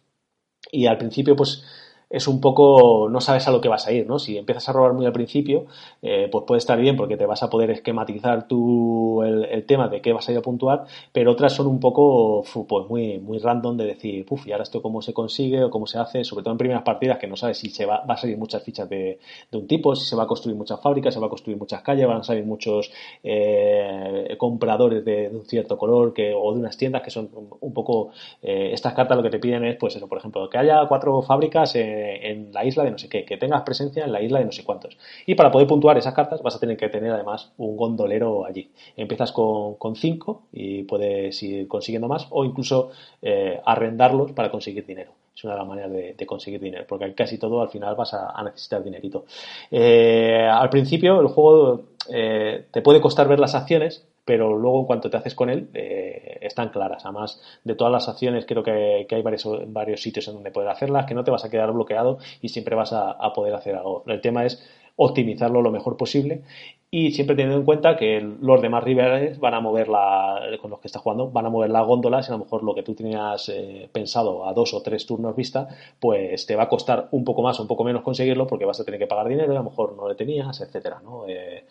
[0.70, 1.64] Y al principio, pues
[2.10, 4.18] es un poco, no sabes a lo que vas a ir, ¿no?
[4.18, 5.66] Si empiezas a robar muy al principio,
[6.00, 9.88] eh, pues puede estar bien porque te vas a poder esquematizar tú el, el, tema
[9.88, 13.38] de qué vas a ir a puntuar, pero otras son un poco, pues muy, muy
[13.38, 16.42] random de decir, puf, y ahora esto cómo se consigue o cómo se hace, sobre
[16.42, 18.88] todo en primeras partidas que no sabes si se va, va a salir muchas fichas
[18.88, 19.18] de,
[19.50, 21.82] de, un tipo, si se va a construir muchas fábricas, se va a construir muchas
[21.82, 22.90] calles, van a salir muchos
[23.22, 27.48] eh, compradores de, de, un cierto color que, o de unas tiendas que son un,
[27.60, 28.10] un poco,
[28.42, 31.20] eh, estas cartas lo que te piden es, pues eso, por ejemplo, que haya cuatro
[31.20, 34.38] fábricas en en la isla de no sé qué, que tengas presencia en la isla
[34.38, 34.96] de no sé cuántos.
[35.26, 38.70] Y para poder puntuar esas cartas vas a tener que tener además un gondolero allí.
[38.96, 42.90] Empiezas con, con cinco y puedes ir consiguiendo más o incluso
[43.22, 45.12] eh, arrendarlos para conseguir dinero.
[45.38, 48.42] Es una de las maneras de, conseguir dinero, porque casi todo al final vas a,
[48.42, 49.24] necesitar dinerito.
[49.70, 54.84] Eh, al principio el juego eh, te puede costar ver las acciones, pero luego en
[54.84, 57.02] cuanto te haces con él eh, están claras.
[57.06, 61.14] Además de todas las acciones creo que, hay varios, sitios en donde poder hacerlas, que
[61.14, 64.04] no te vas a quedar bloqueado y siempre vas a, poder hacer algo.
[64.06, 64.62] El tema es
[64.96, 66.42] optimizarlo lo mejor posible
[66.90, 70.80] y siempre teniendo en cuenta que los demás rivales van a mover la, con los
[70.80, 72.94] que estás jugando, van a mover las góndolas y a lo mejor lo que tú
[72.94, 77.24] tenías eh, pensado a dos o tres turnos vista, pues te va a costar un
[77.24, 79.56] poco más o un poco menos conseguirlo porque vas a tener que pagar dinero y
[79.56, 81.26] a lo mejor no le tenías, etcétera, ¿no?
[81.26, 81.64] Eh,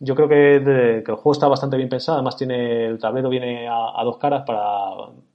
[0.00, 2.18] yo creo que, de, que, el juego está bastante bien pensado.
[2.18, 4.58] Además, tiene el tablero viene a, a dos caras para,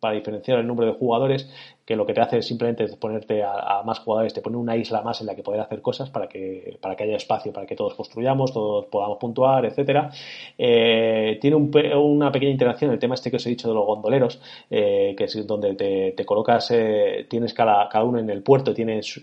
[0.04, 1.50] para, diferenciar el número de jugadores
[1.86, 5.02] que lo que te hace es simplemente ponerte a, más jugadores, te pone una isla
[5.02, 7.76] más en la que poder hacer cosas para que, para que haya espacio, para que
[7.76, 10.10] todos construyamos, todos podamos puntuar, etcétera.
[10.58, 13.86] Eh, tiene un, una pequeña interacción el tema este que os he dicho de los
[13.86, 14.39] gondoleros,
[14.70, 19.20] eh, que es donde te, colocas, eh, tienes cada, cada, uno en el puerto, tienes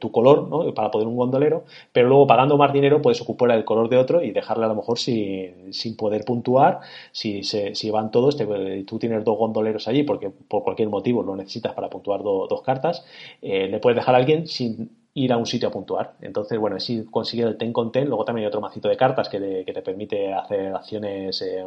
[0.00, 0.72] tu color ¿no?
[0.72, 4.22] para poder un gondolero, pero luego pagando más dinero puedes ocupar el color de otro
[4.22, 6.80] y dejarle a lo mejor sin, sin poder puntuar,
[7.12, 8.46] si, se, si van todos, te,
[8.84, 12.62] tú tienes dos gondoleros allí porque por cualquier motivo lo necesitas para puntuar do, dos
[12.62, 13.04] cartas,
[13.42, 16.12] eh, le puedes dejar a alguien sin ir a un sitio a puntuar.
[16.20, 19.30] Entonces, bueno, si consigues el ten con ten, luego también hay otro macito de cartas
[19.30, 21.64] que, de, que te permite hacer acciones eh,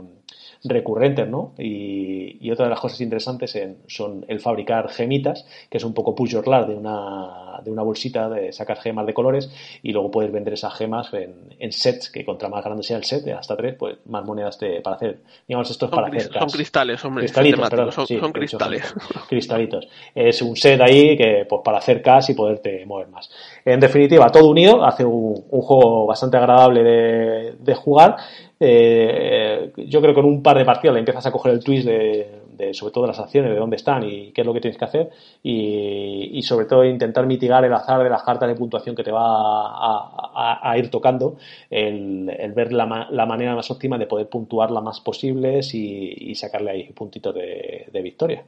[0.65, 1.53] recurrentes, ¿no?
[1.57, 5.95] Y, y, otra de las cosas interesantes en, son el fabricar gemitas, que es un
[5.95, 9.49] poco push your luck de una, de una bolsita, de sacar gemas de colores
[9.81, 13.03] y luego puedes vender esas gemas en, en sets, que contra más grande sea el
[13.03, 16.31] set, de hasta tres, pues más monedas te, para hacer, digamos, esto es para hacer
[16.33, 17.23] Son cristales, hombre.
[17.23, 18.93] Cristalitos, perdón, son, sí, son cristales.
[19.27, 19.87] cristalitos.
[20.13, 23.29] Es un set ahí que, pues para hacer cash y poderte mover más.
[23.65, 28.17] En definitiva, todo unido, hace un, juego bastante agradable de, jugar
[28.59, 31.87] eh, yo creo que con un par de partidas le empiezas a coger el twist
[31.87, 34.85] de, sobre todo las acciones, de dónde están y qué es lo que tienes que
[34.85, 35.09] hacer
[35.41, 39.21] y, sobre todo intentar mitigar el azar de las cartas de puntuación que te va
[39.21, 41.37] a, a, ir tocando,
[41.69, 46.71] el, ver la, la, manera más óptima de poder puntuar la más posibles y, sacarle
[46.71, 48.43] ahí puntitos de victoria.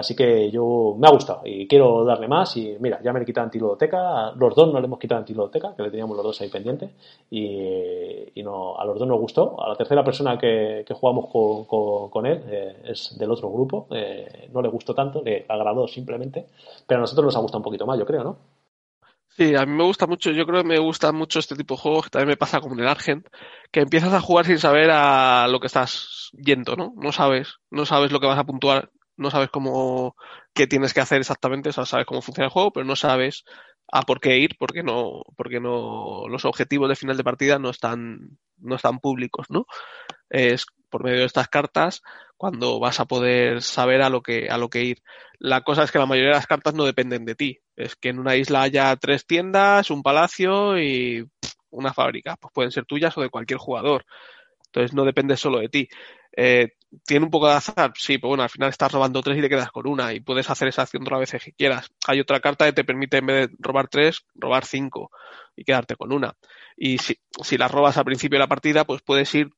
[0.00, 2.56] Así que yo me ha gustado y quiero darle más.
[2.56, 4.32] Y mira, ya me he quitado Antilodoteca.
[4.32, 6.90] Los dos no le hemos quitado Antilodoteca, que le teníamos los dos ahí pendientes.
[7.30, 9.62] Y, no, a los dos nos gustó.
[9.62, 13.86] A la tercera persona que, jugamos con, con, con él eh, es del otro grupo.
[13.90, 16.46] Eh, no le gustó tanto, le agradó simplemente.
[16.86, 18.36] Pero a nosotros nos ha gustado un poquito más, yo creo, ¿no?
[19.36, 21.80] Sí, a mí me gusta mucho, yo creo que me gusta mucho este tipo de
[21.80, 23.26] juegos, que también me pasa como en el Argent,
[23.70, 26.92] que empiezas a jugar sin saber a lo que estás yendo, ¿no?
[26.96, 30.16] No sabes, no sabes lo que vas a puntuar, no sabes cómo,
[30.54, 33.44] qué tienes que hacer exactamente, o sea, sabes cómo funciona el juego, pero no sabes
[33.92, 37.70] a por qué ir, porque no, porque no, los objetivos de final de partida no
[37.70, 39.66] están, no están públicos, ¿no?
[40.30, 42.02] Es por medio de estas cartas
[42.36, 45.02] cuando vas a poder saber a lo que, a lo que ir.
[45.38, 47.60] La cosa es que la mayoría de las cartas no dependen de ti.
[47.76, 51.28] Es que en una isla haya tres tiendas, un palacio y
[51.70, 52.36] una fábrica.
[52.36, 54.04] Pues pueden ser tuyas o de cualquier jugador.
[54.66, 55.88] Entonces no depende solo de ti.
[56.36, 56.72] Eh,
[57.06, 59.48] tiene un poco de azar, sí, pero bueno, al final estás robando tres y te
[59.48, 61.90] quedas con una y puedes hacer esa acción todas las veces que quieras.
[62.06, 65.10] Hay otra carta que te permite en vez de robar tres, robar cinco
[65.56, 66.34] y quedarte con una.
[66.76, 69.50] Y si, si las robas al principio de la partida, pues puedes ir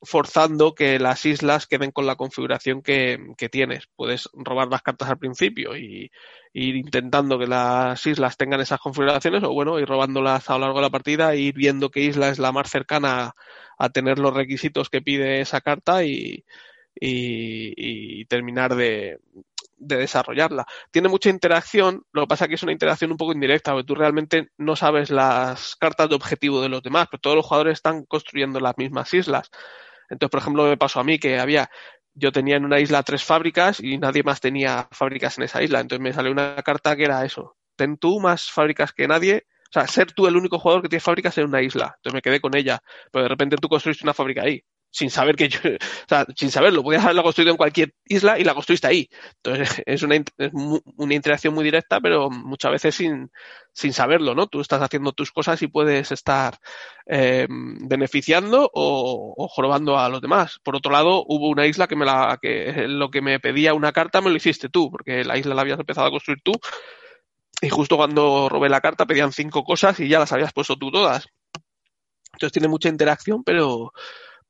[0.00, 3.88] forzando que las islas queden con la configuración que, que tienes.
[3.96, 6.10] Puedes robar las cartas al principio y,
[6.54, 10.78] ir intentando que las islas tengan esas configuraciones o bueno, ir robándolas a lo largo
[10.78, 13.34] de la partida e ir viendo qué isla es la más cercana a,
[13.78, 16.44] a tener los requisitos que pide esa carta y,
[17.00, 19.18] y, y terminar de,
[19.76, 20.66] de, desarrollarla.
[20.90, 23.94] Tiene mucha interacción, lo que pasa que es una interacción un poco indirecta, porque tú
[23.94, 28.04] realmente no sabes las cartas de objetivo de los demás, pero todos los jugadores están
[28.04, 29.50] construyendo las mismas islas.
[30.10, 31.70] Entonces, por ejemplo, me pasó a mí que había,
[32.14, 35.80] yo tenía en una isla tres fábricas y nadie más tenía fábricas en esa isla.
[35.80, 39.72] Entonces me salió una carta que era eso, ten tú más fábricas que nadie, o
[39.72, 41.94] sea, ser tú el único jugador que tiene fábricas en una isla.
[41.96, 42.82] Entonces me quedé con ella,
[43.12, 45.60] pero de repente tú construiste una fábrica ahí sin saber que yo,
[46.36, 49.08] sin saberlo, podías haberla construido en cualquier isla y la construiste ahí.
[49.42, 53.30] Entonces es una, es una interacción muy directa, pero muchas veces sin,
[53.72, 54.46] sin saberlo, ¿no?
[54.46, 56.58] Tú estás haciendo tus cosas y puedes estar
[57.06, 60.58] eh, beneficiando o, o, jorobando a los demás.
[60.62, 63.92] Por otro lado, hubo una isla que me la, que lo que me pedía una
[63.92, 66.52] carta me lo hiciste tú, porque la isla la habías empezado a construir tú.
[67.60, 70.90] Y justo cuando robé la carta pedían cinco cosas y ya las habías puesto tú
[70.92, 71.26] todas.
[72.32, 73.92] Entonces tiene mucha interacción, pero,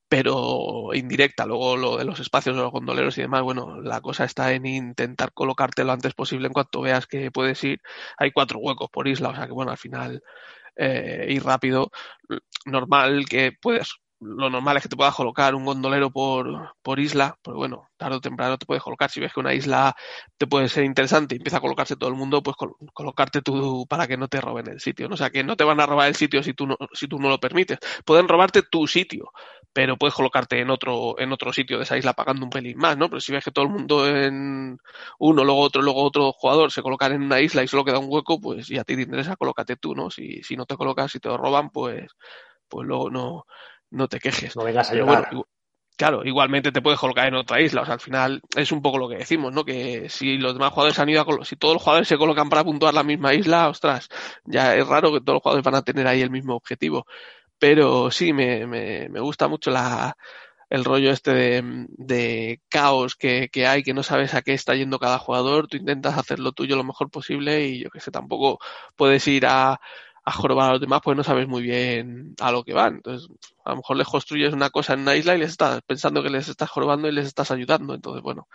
[0.08, 1.46] pero indirecta.
[1.46, 4.66] Luego lo de los espacios de los gondoleros y demás, bueno, la cosa está en
[4.66, 7.80] intentar colocarte lo antes posible en cuanto veas que puedes ir.
[8.18, 10.22] Hay cuatro huecos por isla, o sea que bueno, al final
[10.76, 11.90] eh, ir rápido,
[12.66, 17.38] normal que puedes lo normal es que te puedas colocar un gondolero por, por isla,
[17.42, 19.10] pues bueno, tarde o temprano te puedes colocar.
[19.10, 19.94] Si ves que una isla
[20.36, 23.86] te puede ser interesante y empieza a colocarse todo el mundo, pues col colocarte tú
[23.88, 25.08] para que no te roben el sitio.
[25.08, 25.14] ¿no?
[25.14, 27.18] O sea, que no te van a robar el sitio si tú no, si tú
[27.20, 27.78] no lo permites.
[28.04, 29.30] Pueden robarte tu sitio,
[29.72, 32.96] pero puedes colocarte en otro, en otro sitio de esa isla pagando un pelín más,
[32.96, 33.08] ¿no?
[33.08, 34.78] Pero si ves que todo el mundo en
[35.18, 38.06] uno, luego otro, luego otro jugador se colocan en una isla y solo queda un
[38.08, 40.10] hueco, pues ya te interesa, colócate tú, ¿no?
[40.10, 42.10] Si, si no te colocas, si te lo roban, pues,
[42.68, 43.44] pues luego no
[43.90, 44.56] no te quejes.
[44.56, 45.28] No vengas a llorar.
[45.30, 45.46] Bueno,
[45.96, 47.82] claro, igualmente te puedes colocar en otra isla.
[47.82, 49.64] O sea, al final es un poco lo que decimos, ¿no?
[49.64, 52.64] Que si los demás jugadores han ido a si todos los jugadores se colocan para
[52.64, 54.08] puntuar la misma isla, ostras,
[54.44, 57.06] ya es raro que todos los jugadores van a tener ahí el mismo objetivo.
[57.58, 60.16] Pero sí, me, me, me gusta mucho la,
[60.70, 64.74] el rollo este de, de caos que, que, hay, que no sabes a qué está
[64.74, 68.10] yendo cada jugador, tú intentas hacer lo tuyo lo mejor posible y yo que sé,
[68.10, 68.58] tampoco
[68.96, 69.80] puedes ir a,
[70.28, 72.96] a jorobar a los demás, pues no sabes muy bien a lo que van.
[72.96, 73.28] Entonces,
[73.64, 76.30] a lo mejor les construyes una cosa en una isla y les estás pensando que
[76.30, 77.94] les estás jorobando y les estás ayudando.
[77.94, 78.46] Entonces, bueno,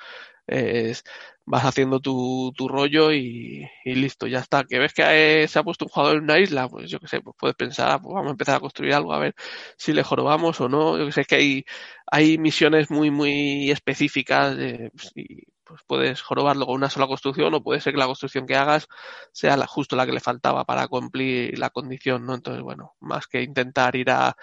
[0.48, 1.04] es,
[1.46, 4.66] vas haciendo tu, tu rollo y, listo, ya está.
[4.66, 7.22] Que ves que se ha puesto un jugador en una isla, pues yo que sé,
[7.22, 9.36] pues puedes pensar, pues vamos a empezar a construir algo, a ver
[9.78, 10.98] si le jorobamos o no.
[11.00, 11.66] Yo que sé, es que hay,
[12.12, 17.63] hay misiones muy, muy específicas de, y pues puedes jorobarlo con una sola construcción o
[17.63, 18.88] puede ser que la construcción que hagas
[19.32, 22.36] sea la, justo la que le faltaba para cumplir la condición, ¿no?
[22.36, 24.36] Entonces, bueno, más que intentar ir a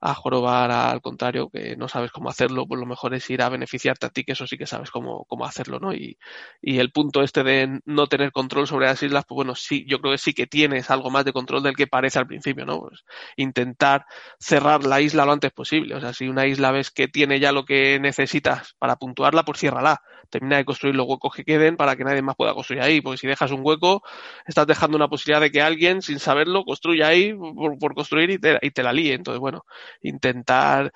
[0.00, 3.48] a jorobar al contrario, que no sabes cómo hacerlo, pues lo mejor es ir a
[3.48, 5.92] beneficiarte a ti, que eso sí que sabes cómo, cómo hacerlo, ¿no?
[5.94, 6.18] Y,
[6.60, 10.00] y el punto este de no tener control sobre las islas, pues bueno, sí, yo
[10.00, 12.80] creo que sí que tienes algo más de control del que parece al principio, ¿no?
[12.80, 13.04] Pues
[13.36, 14.06] intentar
[14.38, 15.94] cerrar la isla lo antes posible.
[15.94, 19.60] O sea, si una isla ves que tiene ya lo que necesitas para puntuarla, pues
[19.60, 20.02] ciérrala.
[20.30, 23.18] Termina de construir los huecos que queden para que nadie más pueda construir ahí, porque
[23.18, 24.02] si dejas un hueco,
[24.46, 28.58] estás dejando una posibilidad de que alguien, sin saberlo, construya ahí por, construir y te,
[28.60, 29.14] y te la líe.
[29.14, 29.64] Entonces, bueno,
[30.02, 30.92] intentar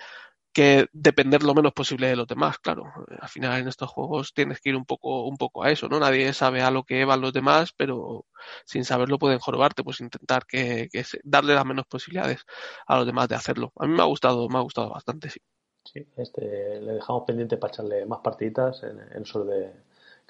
[0.53, 2.85] que depender lo menos posible de los demás, claro.
[3.20, 6.00] Al final en estos juegos tienes que ir un poco, un poco a eso, ¿no?
[6.00, 8.26] Nadie sabe a lo que van los demás, pero
[8.64, 10.88] sin saberlo pueden jorobarte, pues intentar que,
[11.22, 12.44] darle las menos posibilidades
[12.87, 13.72] a los demás de hacerlo.
[13.76, 15.40] A mí me ha gustado, me ha gustado bastante, sí.
[15.85, 19.72] Sí, este, le dejamos pendiente para echarle más partiditas en, en sur de,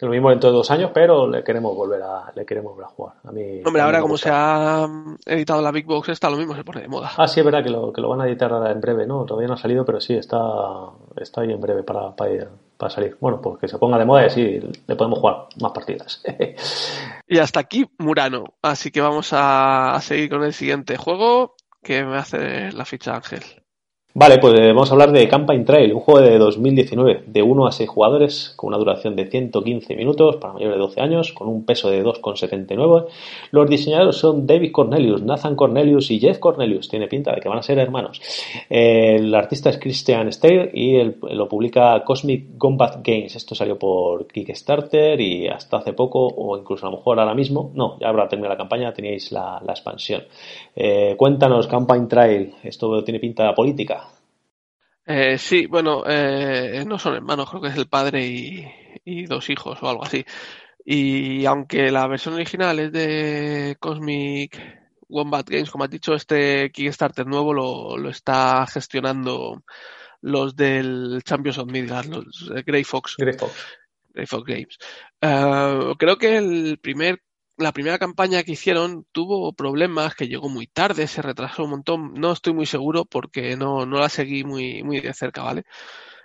[0.00, 2.86] que lo mismo dentro de dos años, pero le queremos volver a, le queremos volver
[2.86, 3.14] a jugar.
[3.24, 4.88] A mí, Hombre, a mí ahora como se ha
[5.26, 7.12] editado la Big Box está lo mismo, se pone de moda.
[7.16, 9.24] Ah, sí, es verdad que lo, que lo van a editar ahora en breve, ¿no?
[9.24, 10.38] Todavía no ha salido, pero sí, está,
[11.16, 13.16] está ahí en breve para, para, ir- para salir.
[13.20, 16.22] Bueno, pues que se ponga de moda y así le podemos jugar más partidas.
[17.26, 18.44] Y hasta aquí Murano.
[18.60, 23.14] Así que vamos a, a seguir con el siguiente juego que me hace la ficha
[23.14, 23.42] Ángel.
[24.12, 27.70] Vale, pues vamos a hablar de Campaign Trail, un juego de 2019 de 1 a
[27.70, 31.64] 6 jugadores con una duración de 115 minutos para mayores de 12 años, con un
[31.64, 33.06] peso de 2,79.
[33.52, 36.88] Los diseñadores son David Cornelius, Nathan Cornelius y Jeff Cornelius.
[36.88, 38.20] Tiene pinta de que van a ser hermanos.
[38.68, 43.36] El artista es Christian Steyer y el- lo publica Cosmic Combat Games.
[43.36, 47.70] Esto salió por Kickstarter y hasta hace poco, o incluso a lo mejor ahora mismo,
[47.74, 50.24] no, ya habrá terminado la campaña, teníais la, la expansión.
[50.74, 53.98] Eh, cuéntanos, Campaign Trail, esto tiene pinta política.
[55.06, 58.66] Eh, sí, bueno, eh, no son hermanos, creo que es el padre y,
[59.04, 60.24] y dos hijos o algo así.
[60.84, 67.26] Y aunque la versión original es de Cosmic Wombat Games, como has dicho, este Kickstarter
[67.26, 69.64] nuevo lo, lo está gestionando
[70.22, 73.16] los del Champions of Midgard, los eh, Grey Fox.
[73.18, 73.52] Grey Fox.
[74.12, 74.78] Grey Fox Games.
[75.20, 77.22] Eh, creo que el primer,
[77.60, 82.14] la primera campaña que hicieron tuvo problemas, que llegó muy tarde, se retrasó un montón.
[82.14, 85.64] No estoy muy seguro porque no, no la seguí muy, muy de cerca, ¿vale?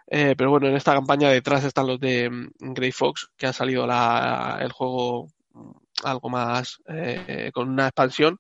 [0.08, 3.54] Eh, pero bueno, en esta campaña detrás están los de mm, Grey Fox, que ha
[3.54, 5.72] salido la, el juego mm,
[6.04, 8.40] algo más eh, con una expansión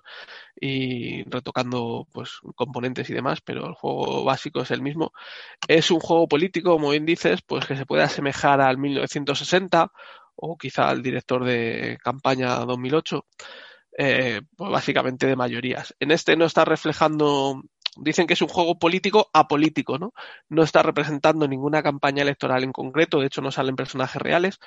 [0.60, 5.13] y retocando pues componentes y demás, pero el juego básico es el mismo.
[5.67, 9.91] Es un juego político, como bien dices, pues que se puede asemejar al 1960
[10.36, 13.26] o quizá al director de campaña 2008,
[13.98, 15.95] eh, pues básicamente de mayorías.
[16.00, 17.62] En este no está reflejando,
[17.98, 20.13] dicen que es un juego político apolítico, ¿no?
[20.50, 24.60] No está representando ninguna campaña electoral en concreto, de hecho no salen personajes reales.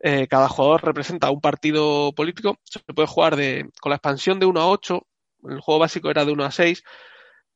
[0.00, 2.58] Eh, cada jugador representa un partido político.
[2.64, 5.06] Se puede jugar de, con la expansión de 1 a 8.
[5.44, 6.84] El juego básico era de 1 a 6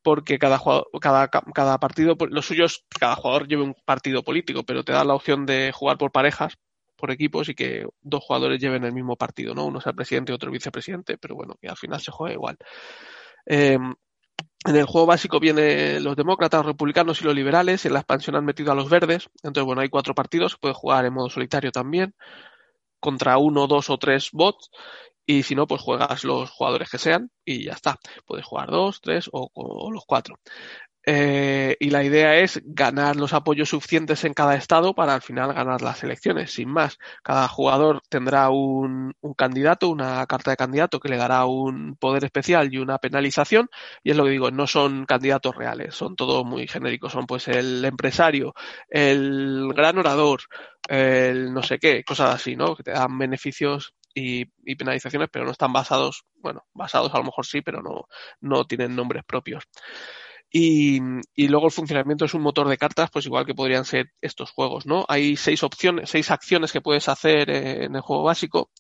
[0.03, 2.67] porque cada, jugador, cada, cada partido, lo suyo
[2.99, 6.59] cada jugador lleve un partido político, pero te da la opción de jugar por parejas,
[7.03, 9.67] por equipos y que dos jugadores lleven el mismo partido, ¿no?
[9.67, 12.57] Uno sea presidente y otro vicepresidente, pero bueno, que al final se juega igual.
[13.45, 13.77] Eh,
[14.65, 17.85] en el juego básico vienen los demócratas, los republicanos y los liberales.
[17.85, 19.29] En la expansión han metido a los verdes.
[19.43, 20.53] Entonces, bueno, hay cuatro partidos.
[20.53, 22.15] Se puede jugar en modo solitario también.
[23.01, 24.71] Contra uno, dos o tres bots.
[25.27, 27.99] Y si no, pues juegas los jugadores que sean y ya está.
[28.27, 30.37] Puedes jugar dos, tres o los cuatro.
[31.05, 35.53] Eh, y la idea es ganar los apoyos suficientes en cada estado para al final
[35.53, 36.99] ganar las elecciones, sin más.
[37.23, 42.73] Cada jugador tendrá un, candidato, una carta de candidato que le dará un poder especial
[42.73, 43.69] y una penalización.
[44.05, 47.13] Y es lo que digo, no son candidatos reales, son todos muy genéricos.
[47.13, 48.55] Son pues el empresario,
[48.89, 50.43] el gran orador,
[50.89, 52.77] el no sé qué, cosas así, ¿no?
[52.77, 57.25] Que te dan beneficios y, y, penalizaciones, pero no están basados, bueno, basados a lo
[57.25, 58.09] mejor sí, pero no,
[58.41, 59.65] no tienen nombres propios.
[60.55, 61.01] Y,
[61.35, 64.51] y, luego el funcionamiento es un motor de cartas, pues igual que podrían ser estos
[64.51, 65.07] juegos, ¿no?
[65.09, 68.71] Hay seis opciones, seis acciones que puedes hacer en el juego básico,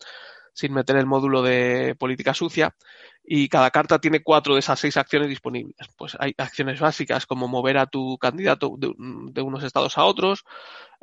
[0.52, 2.76] sin meter el módulo de política sucia,
[3.24, 5.88] y cada carta tiene cuatro de esas seis acciones disponibles.
[5.96, 10.44] Pues hay acciones básicas como mover a tu candidato de, unos estados a otros,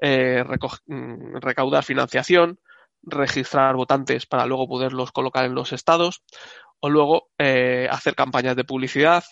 [0.02, 0.44] eh,
[1.42, 2.60] recaudar financiación,
[3.02, 6.22] registrar votantes para luego poderlos colocar en los estados,
[6.82, 9.24] o luego eh, hacer campañas de publicidad,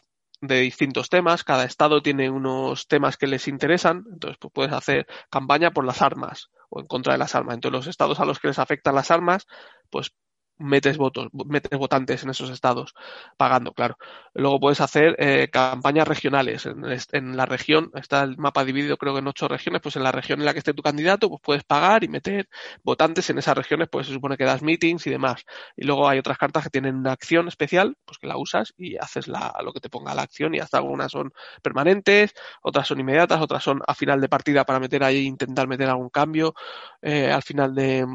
[0.41, 5.07] de distintos temas, cada estado tiene unos temas que les interesan, entonces pues puedes hacer
[5.29, 7.55] campaña por las armas o en contra de las armas.
[7.55, 9.47] Entonces los estados a los que les afectan las armas,
[9.89, 10.11] pues
[10.57, 12.93] metes votos, metes votantes en esos estados,
[13.37, 13.97] pagando, claro.
[14.33, 16.65] Luego puedes hacer eh, campañas regionales.
[16.65, 20.03] En, en, la región, está el mapa dividido creo que en ocho regiones, pues en
[20.03, 22.49] la región en la que esté tu candidato, pues puedes pagar y meter
[22.83, 25.45] votantes en esas regiones, pues se supone que das meetings y demás.
[25.75, 28.97] Y luego hay otras cartas que tienen una acción especial, pues que la usas y
[28.97, 32.99] haces la, lo que te ponga la acción y hasta algunas son permanentes, otras son
[32.99, 36.53] inmediatas, otras son a final de partida para meter ahí, intentar meter algún cambio
[37.01, 38.05] eh, al final de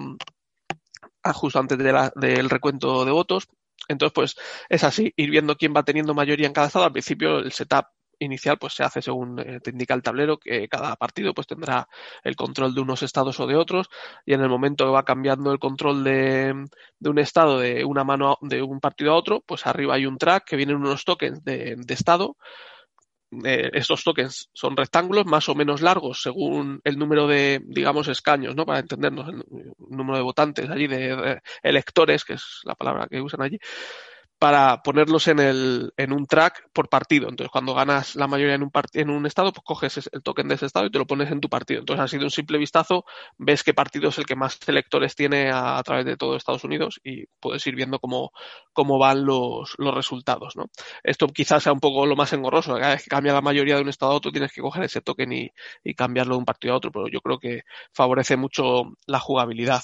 [1.33, 3.49] justo antes de la, del recuento de votos.
[3.89, 4.37] Entonces, pues
[4.69, 6.85] es así, ir viendo quién va teniendo mayoría en cada estado.
[6.87, 7.87] Al principio el setup
[8.19, 11.89] inicial pues se hace según eh, te indica el tablero, que cada partido pues tendrá
[12.23, 13.89] el control de unos estados o de otros,
[14.25, 16.55] y en el momento que va cambiando el control de,
[16.99, 20.19] de un estado de una mano de un partido a otro, pues arriba hay un
[20.19, 22.37] track que vienen unos tokens de, de estado
[23.45, 28.55] eh, estos tokens son rectángulos más o menos largos según el número de, digamos, escaños,
[28.55, 28.67] ¿no?
[28.67, 29.45] Para entendernos, el
[29.89, 33.59] número de votantes allí, de, de electores, que es la palabra que usan allí
[34.43, 37.29] para ponerlos en, el, en un track por partido.
[37.29, 40.57] Entonces, cuando ganas la mayoría en un, en un estado, pues coges el token de
[40.57, 41.79] ese estado y te lo pones en tu partido.
[41.79, 43.05] Entonces, así de un simple vistazo,
[43.39, 46.65] ves qué partido es el que más electores tiene a, a través de todo Estados
[46.65, 48.33] Unidos y puedes ir viendo cómo,
[48.73, 50.57] cómo van los, los resultados.
[50.57, 50.65] ¿no?
[51.05, 52.75] Esto quizás sea un poco lo más engorroso.
[52.75, 55.03] Cada vez que cambia la mayoría de un estado a otro, tienes que coger ese
[55.03, 55.53] token y,
[55.85, 57.63] y cambiarlo de un partido a otro, pero yo creo que
[57.93, 59.83] favorece mucho la jugabilidad.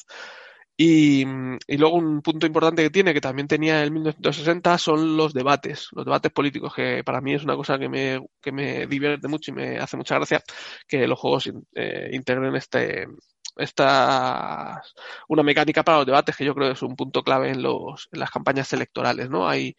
[0.81, 1.25] Y,
[1.67, 5.89] y, luego un punto importante que tiene, que también tenía el 1960, son los debates,
[5.91, 9.51] los debates políticos, que para mí es una cosa que me, que me divierte mucho
[9.51, 10.41] y me hace mucha gracia
[10.87, 13.09] que los juegos eh, integren este,
[13.57, 14.81] esta
[15.29, 18.09] una mecánica para los debates que yo creo que es un punto clave en, los,
[18.13, 19.49] en las campañas electorales, ¿no?
[19.49, 19.77] Hay,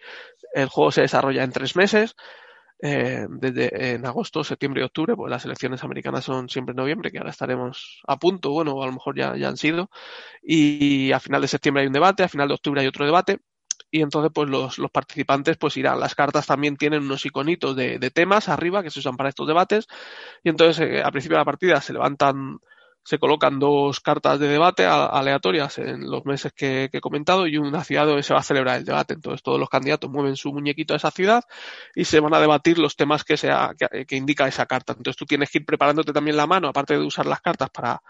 [0.54, 2.16] el juego se desarrolla en tres meses,
[2.82, 7.12] eh, desde en agosto, septiembre y octubre, pues las elecciones americanas son siempre en noviembre,
[7.12, 9.90] que ahora estaremos a punto, bueno, a lo mejor ya, ya han sido,
[10.42, 13.40] y a final de septiembre hay un debate, a final de octubre hay otro debate,
[13.92, 16.00] y entonces pues los, los participantes pues irán.
[16.00, 19.48] Las cartas también tienen unos iconitos de, de temas arriba que se usan para estos
[19.48, 19.88] debates,
[20.44, 22.60] y entonces eh, a principio de la partida se levantan
[23.04, 27.84] se colocan dos cartas de debate aleatorias en los meses que, he comentado y una
[27.84, 29.14] ciudad donde se va a celebrar el debate.
[29.14, 31.44] Entonces todos los candidatos mueven su muñequito a esa ciudad
[31.96, 34.94] y se van a debatir los temas que, sea, que, que indica esa carta.
[34.94, 38.02] Entonces tú tienes que ir preparándote también la mano, aparte de usar las cartas para,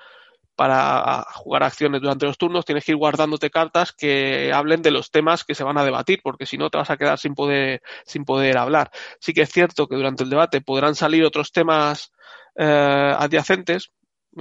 [0.59, 5.09] para jugar acciones durante los turnos, tienes que ir guardándote cartas que hablen de los
[5.09, 7.81] temas que se van a debatir, porque si no te vas a quedar sin poder,
[8.05, 8.91] sin poder hablar.
[9.21, 12.11] Sí que es cierto que durante el debate podrán salir otros temas
[12.57, 13.91] eh, adyacentes,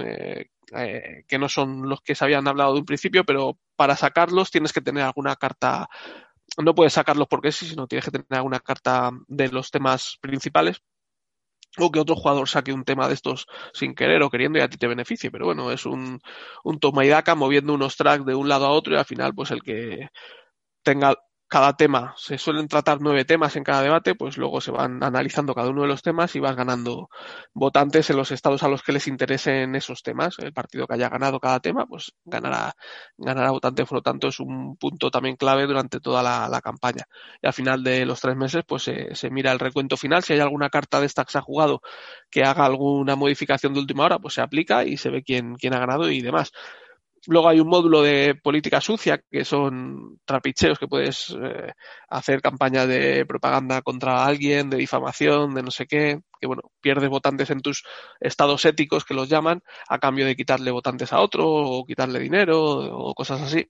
[0.01, 3.95] eh, eh, que no son los que se habían hablado de un principio, pero para
[3.95, 5.89] sacarlos tienes que tener alguna carta,
[6.57, 10.81] no puedes sacarlos porque sí, sino tienes que tener alguna carta de los temas principales
[11.77, 14.69] o que otro jugador saque un tema de estos sin querer o queriendo y a
[14.69, 16.19] ti te beneficie, pero bueno, es un,
[16.63, 19.33] un toma y daca moviendo unos tracks de un lado a otro y al final
[19.35, 20.09] pues el que
[20.83, 21.15] tenga
[21.49, 25.55] cada tema, se suelen tratar nueve temas en cada debate, pues luego se van analizando
[25.55, 27.09] cada uno de los temas y vas ganando
[27.53, 30.37] votantes en los estados a los que les interesen esos temas.
[30.37, 32.75] El partido que haya ganado cada tema, pues ganará,
[33.17, 37.05] ganará votantes, por lo tanto es un punto también clave durante toda la, campaña.
[37.41, 40.23] Y al final de los tres meses, pues se, se, mira el recuento final.
[40.23, 41.81] Si hay alguna carta de esta que se ha jugado
[42.29, 45.73] que haga alguna modificación de última hora, pues se aplica y se ve quién, quién
[45.73, 46.51] ha ganado y demás.
[47.27, 51.73] Luego hay un módulo de política sucia, que son trapicheos, que puedes eh,
[52.09, 57.09] hacer campaña de propaganda contra alguien, de difamación, de no sé qué, que bueno, pierdes
[57.09, 57.83] votantes en tus
[58.19, 62.59] estados éticos, que los llaman, a cambio de quitarle votantes a otro, o quitarle dinero,
[62.59, 63.67] o cosas así.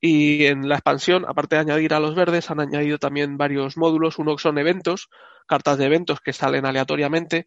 [0.00, 4.18] Y en la expansión, aparte de añadir a los verdes, han añadido también varios módulos.
[4.18, 5.08] Uno son eventos,
[5.46, 7.46] cartas de eventos que salen aleatoriamente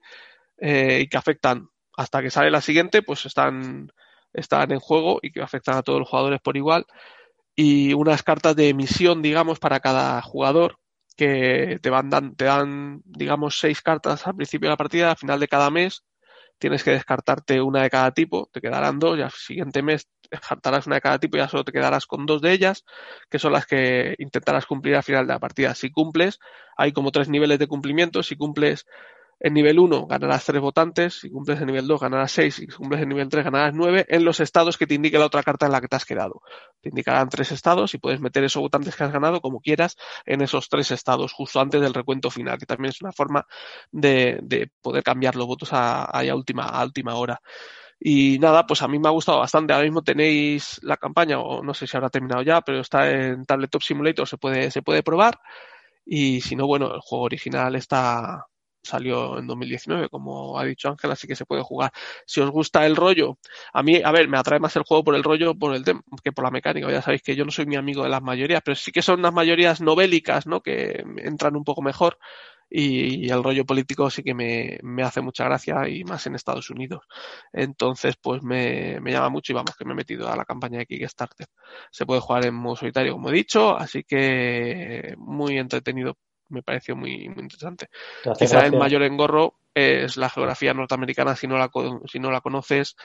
[0.58, 3.92] eh, y que afectan hasta que sale la siguiente, pues están
[4.34, 6.86] están en juego y que afectan a todos los jugadores por igual.
[7.55, 10.78] Y unas cartas de emisión, digamos, para cada jugador
[11.15, 15.17] que te, van dan, te dan, digamos, seis cartas al principio de la partida, al
[15.17, 16.03] final de cada mes
[16.59, 20.88] tienes que descartarte una de cada tipo, te quedarán dos y al siguiente mes descartarás
[20.88, 22.84] una de cada tipo y ya solo te quedarás con dos de ellas,
[23.30, 25.75] que son las que intentarás cumplir al final de la partida.
[25.75, 26.39] Si cumples,
[26.75, 28.86] hay como tres niveles de cumplimiento, si cumples
[29.40, 33.02] en nivel 1 ganarás 3 votantes, si cumples en nivel 2 ganarás 6, si cumples
[33.02, 35.72] en nivel 3 ganarás 9 en los estados que te indique la otra carta en
[35.72, 36.42] la que te has quedado.
[36.82, 40.42] Te indicarán tres estados y puedes meter esos votantes que has ganado como quieras en
[40.42, 43.46] esos tres estados justo antes del recuento final, que también es una forma
[43.92, 47.40] de, de poder cambiar los votos a, última, a última hora.
[48.00, 49.74] Y nada, pues a mí me ha gustado bastante.
[49.74, 53.46] Ahora mismo tenéis la campaña, o no sé si habrá terminado ya, pero está en
[53.46, 55.40] Tabletop Simulator, se puede, se puede probar.
[56.06, 58.46] Y si no, bueno, el juego original está,
[58.88, 61.92] salió en 2019, como ha dicho Ángel, así que se puede jugar.
[62.26, 63.38] Si os gusta el rollo,
[63.74, 66.02] a mí, a ver, me atrae más el juego por el rollo por el tema,
[66.24, 66.92] que por la mecánica.
[66.92, 69.20] Ya sabéis que yo no soy mi amigo de las mayorías, pero sí que son
[69.20, 70.62] unas mayorías novélicas, ¿no?
[70.62, 72.18] Que entran un poco mejor.
[72.70, 76.70] Y, el rollo político sí que me, me, hace mucha gracia y más en Estados
[76.70, 77.02] Unidos.
[77.54, 80.80] Entonces, pues me, me, llama mucho y vamos, que me he metido a la campaña
[80.80, 81.48] de Kickstarter.
[81.92, 86.18] Se puede jugar en modo solitario, como he dicho, así que muy entretenido
[86.50, 87.89] me pareció muy, muy interesante.
[88.38, 91.70] Quizá el mayor engorro es la geografía norteamericana, si no la,
[92.06, 92.95] si no la conoces,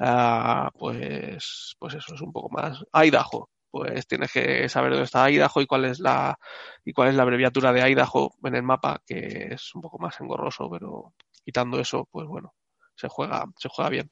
[0.00, 2.84] uh, pues, pues eso es un poco más.
[2.92, 6.38] Idaho, pues tienes que saber dónde está Idaho y cuál es la
[6.84, 10.20] y cuál es la abreviatura de Idaho en el mapa, que es un poco más
[10.20, 11.14] engorroso, pero
[11.44, 12.54] quitando eso, pues bueno,
[12.94, 14.10] se juega, se juega bien.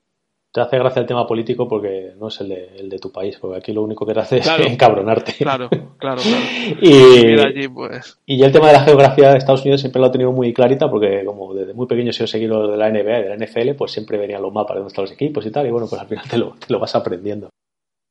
[0.53, 3.37] Te hace gracia el tema político porque no es el de, el de tu país,
[3.39, 4.65] porque aquí lo único que te hace Claro.
[4.65, 5.33] es encabronarte.
[5.39, 5.69] Claro,
[5.99, 6.23] claro, claro.
[6.81, 8.19] Y, allí, pues.
[8.25, 10.53] y ya el tema de la geografía de Estados Unidos siempre lo he tenido muy
[10.55, 13.37] clarita porque como desde muy pequeño he sido seguidor de la NBA y de la
[13.47, 15.87] NFL, pues siempre venían los mapas de dónde están los equipos y tal, y bueno,
[15.89, 17.51] pues al final te lo, te lo vas aprendiendo.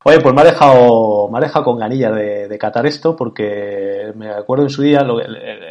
[0.08, 4.12] Oye, pues me ha dejado, me ha dejado con ganillas de, de catar esto porque
[4.16, 5.64] me acuerdo en su día, lo- el, el-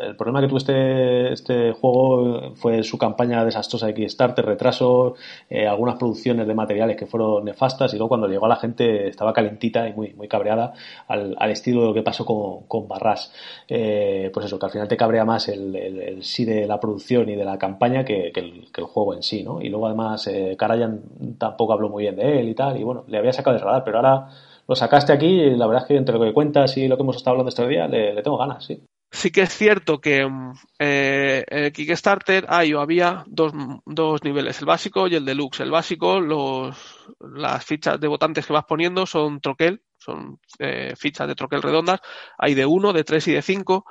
[0.00, 5.14] el problema que tuvo este, este juego fue su campaña desastrosa de Kickstarter, retrasos,
[5.50, 9.08] eh, algunas producciones de materiales que fueron nefastas y luego cuando llegó a la gente
[9.08, 10.72] estaba calentita y muy, muy cabreada
[11.08, 13.32] al, al estilo de lo que pasó con, con Barras.
[13.68, 16.78] Eh, pues eso, que al final te cabrea más el, el- el sí de la
[16.80, 19.60] producción y de la campaña que, que el, el juego en sí, ¿no?
[19.60, 21.02] Y luego además eh, Karajan
[21.38, 23.84] tampoco habló muy bien de él y tal, y bueno, le había sacado de radar,
[23.84, 24.28] pero ahora
[24.68, 27.02] lo sacaste aquí y la verdad es que entre lo que cuentas y lo que
[27.02, 28.80] hemos estado hablando estos días, le, le tengo ganas, sí.
[29.14, 33.52] Sí que es cierto que mm, eh, en el Kickstarter hay o había dos,
[33.84, 35.60] dos niveles, el básico y el deluxe.
[35.60, 36.74] El básico, los,
[37.20, 42.00] las fichas de votantes que vas poniendo son troquel, son eh, fichas de troquel redondas.
[42.38, 43.84] Hay de 1, de 3 y de 5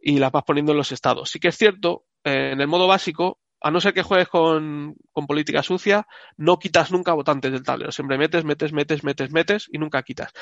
[0.00, 1.30] y las vas poniendo en los estados.
[1.30, 4.96] Sí que es cierto, eh, en el modo básico, a no ser que juegues con,
[5.12, 6.06] con política sucia,
[6.36, 7.92] no quitas nunca votantes del tablero.
[7.92, 10.32] Siempre metes, metes, metes, metes, metes y nunca quitas.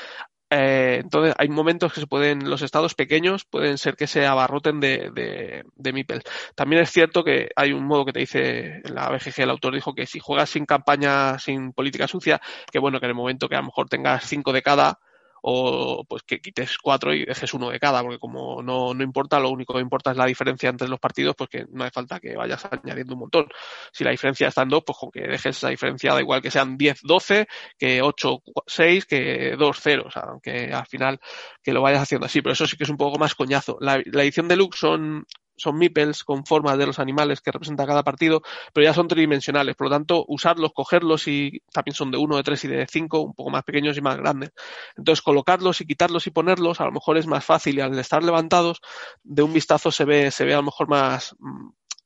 [0.49, 4.79] Eh, entonces, hay momentos que se pueden, los estados pequeños pueden ser que se abarroten
[4.79, 6.23] de, de, de meeples.
[6.55, 9.95] También es cierto que hay un modo que te dice, la BGG el autor dijo
[9.95, 12.39] que si juegas sin campaña, sin política sucia,
[12.71, 14.99] que bueno, que en el momento que a lo mejor tengas cinco de cada,
[15.47, 19.39] o pues que quites cuatro y dejes uno de cada, porque como no, no importa,
[19.39, 22.19] lo único que importa es la diferencia entre los partidos, pues que no hace falta
[22.19, 23.47] que vayas añadiendo un montón.
[23.91, 26.49] Si la diferencia está en dos, pues con que dejes esa diferencia, da igual que
[26.49, 31.19] sean 10, 12, que 8, 6, que 2, 0, o sea, aunque al final
[31.61, 33.77] que lo vayas haciendo así, pero eso sí que es un poco más coñazo.
[33.81, 35.27] La, la edición deluxe son
[35.57, 38.41] son meeples con formas de los animales que representa cada partido,
[38.73, 39.75] pero ya son tridimensionales.
[39.75, 43.19] Por lo tanto, usarlos, cogerlos y también son de 1, de 3 y de 5,
[43.21, 44.51] un poco más pequeños y más grandes.
[44.97, 48.23] Entonces, colocarlos y quitarlos y ponerlos a lo mejor es más fácil y al estar
[48.23, 48.81] levantados,
[49.23, 51.35] de un vistazo se ve, se ve a lo mejor más,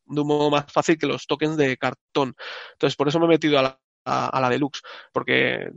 [0.05, 2.35] de un modo más fácil que los tokens de cartón.
[2.73, 4.81] Entonces, por eso me he metido a la a, la deluxe,
[5.11, 5.69] porque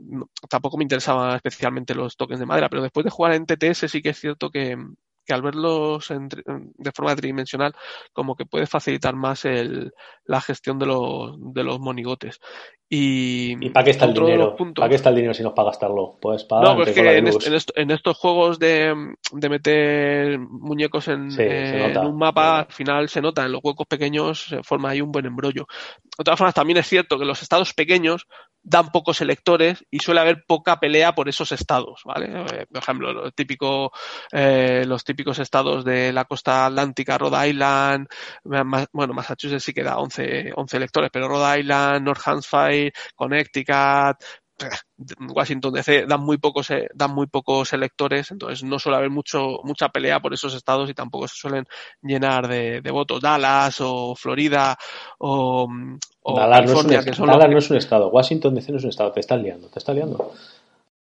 [0.49, 4.03] tampoco me interesaban especialmente los tokens de madera, pero después de jugar en TTS sí
[4.03, 4.77] que es cierto que,
[5.25, 7.75] que al verlos en, de forma tridimensional,
[8.13, 9.93] como que puede facilitar más el,
[10.25, 12.41] la gestión de los, de los monigotes.
[12.89, 14.55] Y, ¿Y para qué está el dinero?
[14.75, 16.19] ¿Para qué está el dinero si no es para gastarlo?
[16.21, 19.49] Pues para no, pues es que en, est en, est en, estos juegos de, de
[19.49, 24.45] meter muñecos en, sí, en un mapa, al final se nota, en los huecos pequeños
[24.49, 25.67] se forma ahí un buen embrollo.
[26.19, 28.27] De todas formas, también es cierto que los estados pequeños
[28.63, 32.27] dan pocos electores y suele haber poca pelea por esos estados, ¿vale?
[32.27, 33.93] Eh, por ejemplo, lo típico,
[34.31, 38.07] eh, los típicos estados de la costa atlántica, Rhode Island,
[38.45, 44.23] bueno, Massachusetts sí que da 11, 11 electores, pero Rhode Island, North Hampshire, Connecticut,
[45.35, 49.89] Washington DC dan muy pocos dan muy pocos electores entonces no suele haber mucho mucha
[49.89, 51.67] pelea por esos estados y tampoco se suelen
[52.03, 54.77] llenar de, de votos Dallas o Florida
[55.19, 55.69] o,
[56.23, 58.73] o Dallas, California no es, un, que son Dallas no es un estado Washington DC
[58.73, 60.33] no es un estado te estás liando te estás liando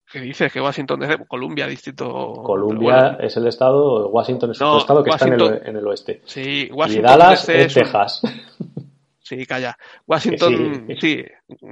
[0.09, 0.53] ¿Qué dices?
[0.53, 2.33] Que Washington DC, Columbia, distrito.
[2.45, 3.19] Columbia bueno.
[3.19, 5.87] es el estado, Washington es no, otro estado que Washington, está en el, en el,
[5.89, 6.23] oeste.
[6.25, 8.23] Sí, Washington y Dallas DC es Texas.
[9.27, 9.77] Sí, calla.
[10.07, 10.97] Washington, sí.
[11.01, 11.25] sí.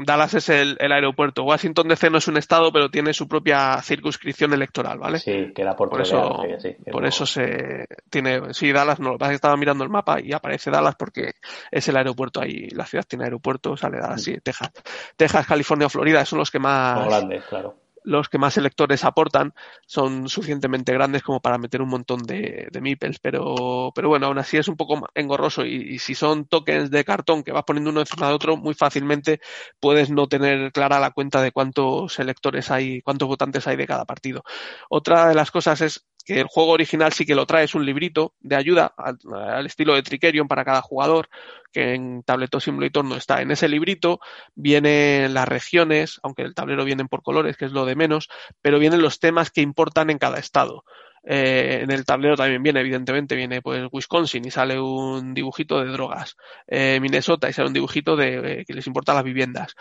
[0.05, 1.45] Dallas es el, el, aeropuerto.
[1.45, 5.21] Washington DC no es un estado, pero tiene su propia circunscripción electoral, ¿vale?
[5.21, 8.53] Sí, que era por, por eso, sí, por eso se tiene.
[8.53, 9.11] Sí, Dallas no.
[9.11, 11.35] Lo que pasa es que estaba mirando el mapa y aparece Dallas porque
[11.71, 12.71] es el aeropuerto ahí.
[12.71, 14.73] La ciudad tiene aeropuerto, sale Dallas, sí, Texas.
[15.17, 17.07] Texas, California o Florida son los que más.
[17.07, 19.55] Grandes, claro los que más electores aportan
[19.87, 24.57] son suficientemente grandes como para meter un montón de, de pero, pero bueno, aún así
[24.59, 28.01] es un poco engorroso y, y, si son tokens de cartón que vas poniendo uno
[28.01, 29.41] encima de otro, muy fácilmente
[29.81, 34.05] puedes no tener clara la cuenta de cuántos electores hay, cuántos votantes hay de cada
[34.05, 34.43] partido.
[34.89, 37.85] Otra de las cosas es que el juego original sí que lo trae, es un
[37.85, 41.29] librito de ayuda al, estilo de Trickerion para cada jugador,
[41.73, 43.43] que en Tabletop Simulator no está.
[43.43, 44.21] En ese librito
[44.55, 48.29] vienen las regiones, aunque el tablero vienen por colores, que es lo de menos,
[48.63, 50.85] pero vienen los temas que importan en cada estado.
[51.27, 55.91] Eh, en el tablero también viene, evidentemente, viene pues Wisconsin y sale un dibujito de
[55.91, 56.37] drogas.
[56.67, 59.75] Eh, Minnesota y sale un dibujito de eh, que les importan las viviendas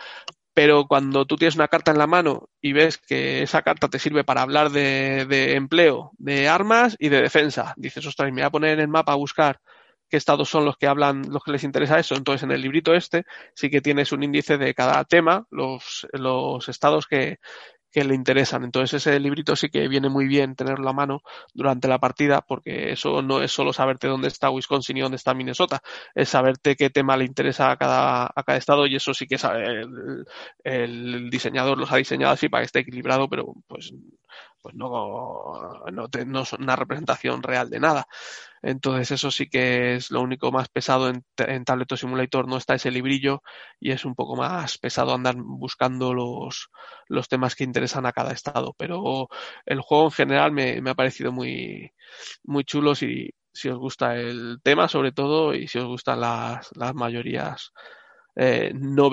[0.54, 3.98] pero cuando tú tienes una carta en la mano y ves que esa carta te
[3.98, 8.50] sirve para hablar de, empleo, de armas y de defensa, dices, ostras, me voy a
[8.50, 9.60] poner en el mapa a buscar
[10.08, 12.14] qué estados son los que hablan, los que les interesa eso.
[12.14, 13.24] Entonces, en el librito este
[13.54, 17.38] sí que tienes un índice de cada tema, los estados que,
[17.94, 18.64] que le interesan.
[18.64, 21.22] Entonces ese librito sí que viene muy bien tenerlo a mano
[21.54, 25.32] durante la partida porque eso no es solo saberte dónde está Wisconsin y dónde está
[25.32, 25.80] Minnesota,
[26.14, 29.38] es saberte qué tema le interesa a cada, a cada estado y eso sí que
[29.38, 30.24] sabe, el,
[30.64, 33.92] el diseñador los ha diseñado así para que esté equilibrado, pero pues
[34.64, 38.06] pues no, no, te, no, es una representación real de nada.
[38.62, 42.74] Entonces eso sí que es lo único más pesado en, en Tableto Simulator, no está
[42.74, 43.42] ese librillo
[43.78, 46.70] y es un poco más pesado andar buscando los,
[47.08, 48.74] los temas que interesan a cada estado.
[48.78, 49.28] Pero
[49.66, 51.92] el juego en general me, me ha parecido muy,
[52.42, 56.70] muy chulo si, si os gusta el tema sobre todo y si os gustan las,
[56.74, 57.74] las mayorías
[58.34, 59.10] eh, no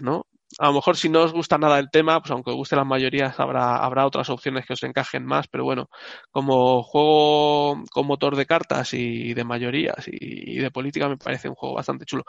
[0.00, 0.26] ¿no?
[0.58, 2.86] A lo mejor si no os gusta nada el tema, pues aunque os guste las
[2.86, 5.88] mayorías, habrá, habrá otras opciones que os encajen más, pero bueno,
[6.30, 11.54] como juego con motor de cartas y de mayorías y, de política me parece un
[11.54, 12.24] juego bastante chulo.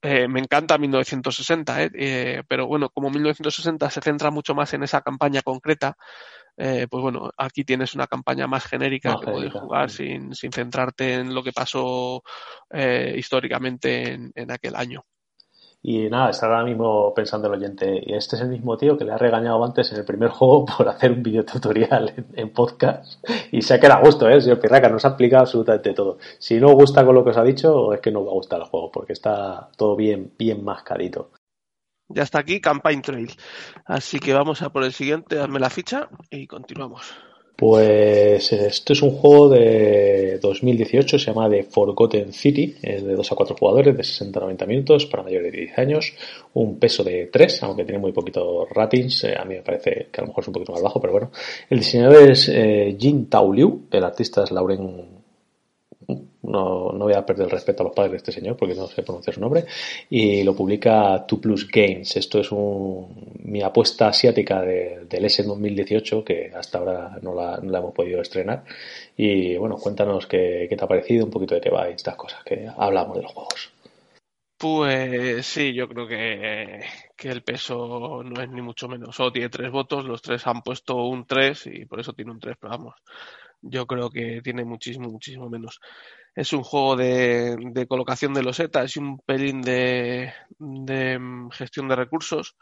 [0.00, 1.90] Eh, me encanta 1960, ¿eh?
[1.94, 2.42] ¿eh?
[2.48, 5.96] pero bueno, como 1960 se centra mucho más en esa campaña concreta,
[6.60, 10.50] eh, pues bueno, aquí tienes una campaña más genérica más que puedes jugar sin, sin
[10.50, 12.24] centrarte en lo que pasó
[12.70, 15.04] eh, históricamente en, en aquel año.
[15.80, 19.04] Y nada, está ahora mismo pensando el oyente, y este es el mismo tío que
[19.04, 23.24] le ha regañado antes en el primer juego por hacer un videotutorial en, en podcast
[23.52, 24.40] y se ha quedado a gusto, ¿eh?
[24.40, 26.18] Señor Pirraca, nos ha explicado absolutamente todo.
[26.38, 28.60] Si no gusta con lo que os ha dicho, es que no va a gustar
[28.60, 31.30] el juego, porque está todo bien, bien mascadito.
[32.08, 33.30] Ya está aquí Campaign Trail.
[33.84, 37.14] Así que vamos a por el siguiente, dame la ficha y continuamos.
[37.60, 43.32] Pues esto es un juego de 2018, se llama The Forgotten City, es de 2
[43.32, 46.14] a 4 jugadores, de 60 a 90 minutos, para mayores de 10 años,
[46.54, 50.20] un peso de 3, aunque tiene muy poquitos ratings, eh, a mí me parece que
[50.20, 51.32] a lo mejor es un poquito más bajo, pero bueno.
[51.68, 55.17] El diseñador es eh, Jin Tao Liu, el artista es Lauren
[56.48, 58.86] no, no voy a perder el respeto a los padres de este señor porque no
[58.86, 59.64] sé pronunciar su nombre,
[60.10, 62.16] y lo publica Two Plus Games.
[62.16, 67.58] Esto es un, mi apuesta asiática de, del S 2018 que hasta ahora no la,
[67.58, 68.64] no la, hemos podido estrenar.
[69.16, 72.16] Y bueno, cuéntanos qué, qué te ha parecido, un poquito de qué va y estas
[72.16, 73.72] cosas que hablamos de los juegos.
[74.58, 76.80] Pues sí, yo creo que,
[77.16, 79.14] que, el peso no es ni mucho menos.
[79.14, 82.40] Solo tiene tres votos, los tres han puesto un 3 y por eso tiene un
[82.40, 82.94] 3, pero vamos,
[83.62, 85.80] yo creo que tiene muchísimo, muchísimo menos.
[86.38, 91.18] Es un juego de, de colocación de losetas y un pelín de, de,
[91.50, 92.54] gestión de recursos.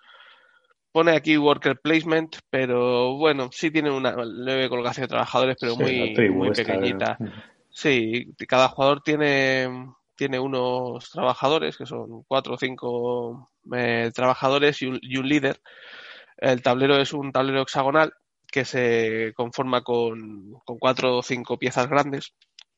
[0.93, 5.83] Pone aquí worker placement, pero bueno, sí tiene una leve colocación de trabajadores, pero sí,
[5.83, 7.19] muy, muy pequeñita.
[7.69, 9.69] Sí, cada jugador tiene,
[10.15, 15.61] tiene unos trabajadores, que son cuatro o cinco eh, trabajadores y un, y un líder.
[16.39, 18.15] El tablero es un tablero hexagonal
[18.51, 22.33] que se conforma con, con, cuatro o cinco piezas grandes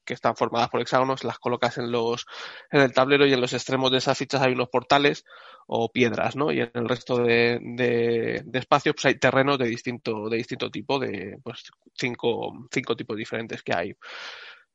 [0.09, 2.27] que están formadas por hexágonos, las colocas en los
[2.71, 5.27] en el tablero y en los extremos de esas fichas hay unos portales
[5.67, 6.51] o piedras, ¿no?
[6.51, 10.99] Y en el resto de, de, espacios pues hay terrenos de distinto de distinto tipo,
[10.99, 13.95] de pues cinco, cinco tipos diferentes que hay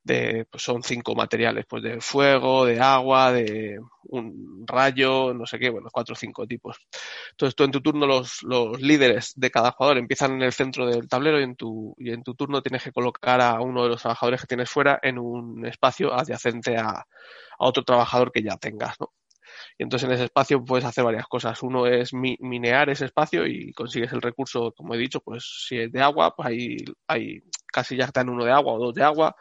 [0.04, 5.58] de, pues son cinco materiales, pues de fuego, de agua, de un rayo, no sé
[5.58, 6.76] qué, bueno, cuatro o cinco tipos.
[7.30, 10.86] Entonces tú en tu turno los, los líderes de cada jugador empiezan en el centro
[10.86, 13.88] del tablero y en tu, y en tu turno tienes que colocar a uno de
[13.90, 17.06] los trabajadores que tienes fuera en un espacio adyacente a, a
[17.58, 19.12] otro trabajador que ya tengas, ¿no?
[19.78, 21.62] Y entonces en ese espacio puedes hacer varias cosas.
[21.62, 25.78] Uno es mi, minear ese espacio y consigues el recurso, como he dicho, pues si
[25.78, 26.76] es de agua, pues hay,
[27.06, 27.42] hay
[27.72, 29.36] casi ya están uno de agua o dos de agua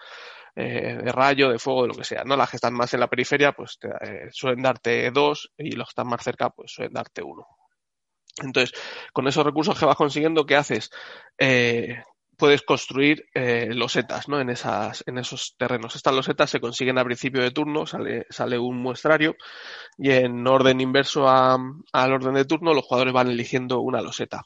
[0.56, 2.24] eh, de rayo, de fuego, de lo que sea.
[2.24, 2.36] ¿no?
[2.36, 5.88] Las que están más en la periferia, pues te, eh, suelen darte dos y los
[5.88, 7.46] que están más cerca, pues suelen darte uno.
[8.42, 8.74] Entonces,
[9.14, 10.90] con esos recursos que vas consiguiendo, ¿qué haces?
[11.38, 12.02] Eh,
[12.38, 14.40] puedes construir eh, losetas ¿no?
[14.40, 15.96] en, esas, en esos terrenos.
[15.96, 19.36] Estas losetas se consiguen a principio de turno, sale, sale un muestrario
[19.98, 24.44] y en orden inverso al orden de turno los jugadores van eligiendo una loseta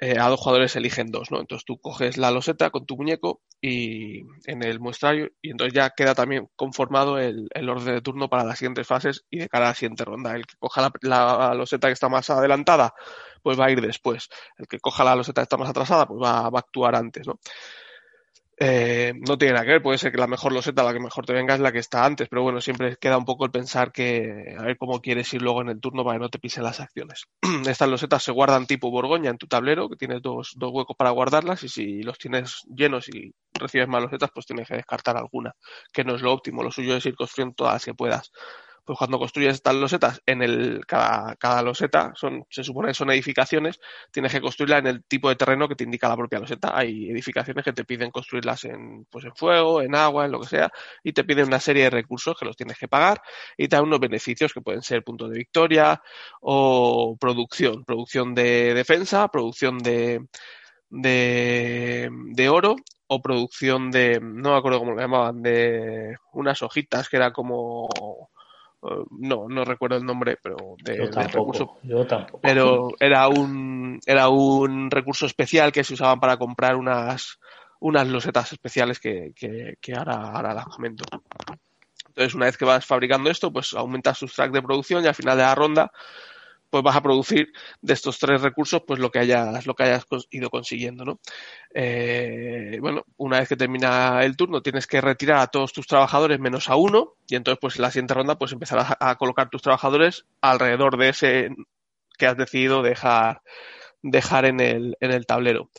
[0.00, 1.40] eh, a dos jugadores eligen dos, ¿no?
[1.40, 5.90] Entonces tú coges la loseta con tu muñeco y en el muestrario y entonces ya
[5.90, 9.66] queda también conformado el, el orden de turno para las siguientes fases y de cara
[9.66, 10.36] a la siguiente ronda.
[10.36, 12.94] El que coja la, la, loseta que está más adelantada,
[13.42, 14.28] pues va a ir después.
[14.56, 17.26] El que coja la loseta que está más atrasada, pues va, va a actuar antes,
[17.26, 17.40] ¿no?
[18.60, 21.24] Eh, no tiene nada que ver, puede ser que la mejor loseta, la que mejor
[21.24, 23.92] te venga es la que está antes, pero bueno, siempre queda un poco el pensar
[23.92, 26.64] que a ver cómo quieres ir luego en el turno para que no te pisen
[26.64, 27.24] las acciones.
[27.68, 31.10] Estas losetas se guardan tipo Borgoña en tu tablero, que tienes dos, dos huecos para
[31.10, 35.52] guardarlas y si los tienes llenos y recibes más losetas, pues tienes que descartar alguna,
[35.92, 38.32] que no es lo óptimo, lo suyo es ir construyendo todas las que puedas
[38.88, 43.10] Pues cuando construyes estas losetas, en el, cada, cada loseta son, se supone que son
[43.10, 43.78] edificaciones,
[44.10, 46.74] tienes que construirla en el tipo de terreno que te indica la propia loseta.
[46.74, 50.46] Hay edificaciones que te piden construirlas en, pues en fuego, en agua, en lo que
[50.46, 50.70] sea,
[51.04, 53.20] y te piden una serie de recursos que los tienes que pagar
[53.58, 56.00] y te dan unos beneficios que pueden ser punto de victoria
[56.40, 60.24] o producción, producción de defensa, producción de,
[60.88, 62.76] de, de oro
[63.06, 67.86] o producción de, no me acuerdo cómo lo llamaban, de unas hojitas que era como,
[69.10, 71.78] no, no recuerdo el nombre, pero de, Yo recurso.
[71.82, 72.40] Yo tampoco.
[72.40, 77.38] Pero era un, era un recurso especial que se usaban para comprar unas,
[77.80, 81.04] unas losetas especiales que, que, que ahora, ahora las comento.
[82.08, 85.14] Entonces, una vez que vas fabricando esto, pues aumentas tus tracks de producción y al
[85.14, 85.92] final de la ronda,
[86.70, 90.06] pues vas a producir de estos tres recursos, pues lo que hayas, lo que hayas
[90.30, 91.20] ido consiguiendo, ¿no?
[91.74, 96.38] Eh, bueno, una vez que termina el turno, tienes que retirar a todos tus trabajadores
[96.40, 99.48] menos a uno, y entonces, pues en la siguiente ronda, pues empezarás a, a colocar
[99.48, 101.50] tus trabajadores alrededor de ese
[102.18, 103.42] que has decidido dejar,
[104.02, 105.70] dejar en el, en el tablero.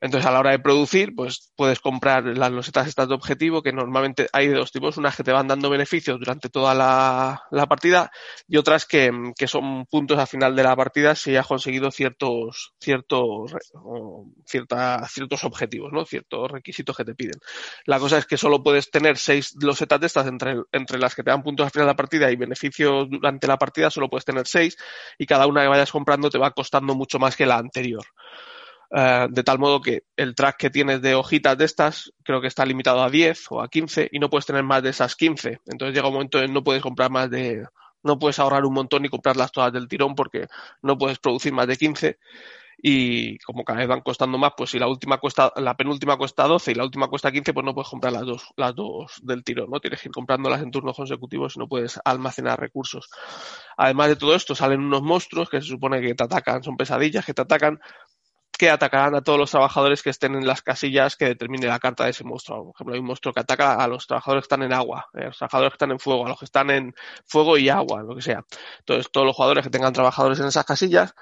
[0.00, 3.72] Entonces, a la hora de producir, pues puedes comprar las losetas estas de objetivo, que
[3.72, 7.66] normalmente hay de dos tipos, unas que te van dando beneficios durante toda la, la
[7.66, 8.10] partida
[8.46, 12.74] y otras que, que son puntos al final de la partida si has conseguido ciertos,
[12.78, 13.54] ciertos,
[14.46, 16.04] ciertos objetivos, ¿no?
[16.04, 17.40] Ciertos requisitos que te piden.
[17.86, 21.22] La cosa es que solo puedes tener seis losetas de estas entre, entre las que
[21.22, 24.24] te dan puntos al final de la partida y beneficios durante la partida, solo puedes
[24.24, 24.76] tener seis
[25.18, 28.04] y cada una que vayas comprando te va costando mucho más que la anterior.
[28.94, 32.46] Eh, de tal modo que el track que tienes de hojitas de estas creo que
[32.46, 35.60] está limitado a 10 o a 15 y no puedes tener más de esas 15.
[35.66, 37.66] Entonces llega un momento en no puedes comprar más de,
[38.02, 40.46] no puedes ahorrar un montón y comprarlas todas del tirón porque
[40.82, 42.18] no puedes producir más de 15
[42.78, 46.44] y como cada vez van costando más, pues si la última cuesta, la penúltima cuesta
[46.44, 49.42] 12 y la última cuesta 15, pues no puedes comprar las dos, las dos del
[49.44, 49.80] tirón, ¿no?
[49.80, 53.08] Tienes que ir comprándolas en turnos consecutivos y no puedes almacenar recursos.
[53.76, 57.24] Además de todo esto, salen unos monstruos que se supone que te atacan, son pesadillas
[57.24, 57.80] que te atacan,
[58.58, 62.04] que atacarán a todos los trabajadores que estén en las casillas que determine la carta
[62.04, 62.64] de ese monstruo.
[62.64, 65.20] Por ejemplo, hay un monstruo que ataca a los trabajadores que están en agua, a
[65.20, 66.94] los trabajadores que están en fuego, a los que están en
[67.26, 68.44] fuego y agua, lo que sea.
[68.78, 71.14] Entonces, todos los jugadores que tengan trabajadores en esas casillas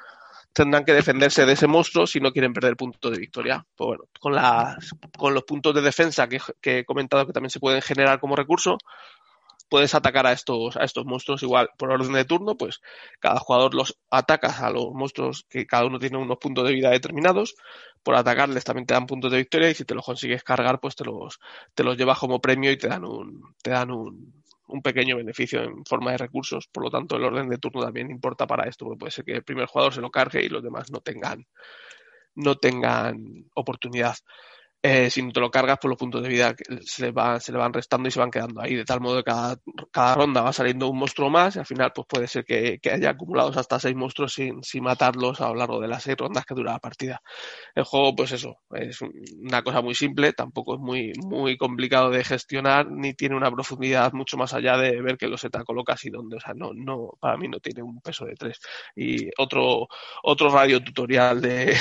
[0.52, 3.66] tendrán que defenderse de ese monstruo si no quieren perder puntos de victoria.
[3.74, 7.50] Pues bueno, con, las, con los puntos de defensa que, que he comentado que también
[7.50, 8.78] se pueden generar como recurso,
[9.74, 12.80] puedes atacar a estos, a estos monstruos igual por orden de turno, pues
[13.18, 16.90] cada jugador los atacas a los monstruos que cada uno tiene unos puntos de vida
[16.90, 17.56] determinados.
[18.04, 20.94] Por atacarles también te dan puntos de victoria y si te los consigues cargar, pues
[20.94, 21.40] te los,
[21.74, 25.60] te los llevas como premio y te dan un, te dan un, un pequeño beneficio
[25.64, 26.68] en forma de recursos.
[26.68, 29.32] Por lo tanto, el orden de turno también importa para esto, porque puede ser que
[29.32, 31.44] el primer jugador se lo cargue y los demás no tengan,
[32.36, 34.14] no tengan oportunidad.
[34.86, 36.54] Eh, si no te lo cargas, pues los puntos de vida
[36.84, 39.16] se le, van, se le van restando y se van quedando ahí, de tal modo
[39.16, 39.56] que cada,
[39.90, 42.90] cada ronda va saliendo un monstruo más y al final pues puede ser que, que
[42.90, 46.44] haya acumulados hasta seis monstruos sin, sin matarlos a lo largo de las seis rondas
[46.44, 47.22] que dura la partida.
[47.74, 52.22] El juego, pues eso, es una cosa muy simple, tampoco es muy, muy complicado de
[52.22, 56.10] gestionar, ni tiene una profundidad mucho más allá de ver que los ETA colocas y
[56.10, 58.60] dónde, o sea, no, no, para mí no tiene un peso de tres.
[58.94, 59.88] Y otro,
[60.22, 61.74] otro radio tutorial de,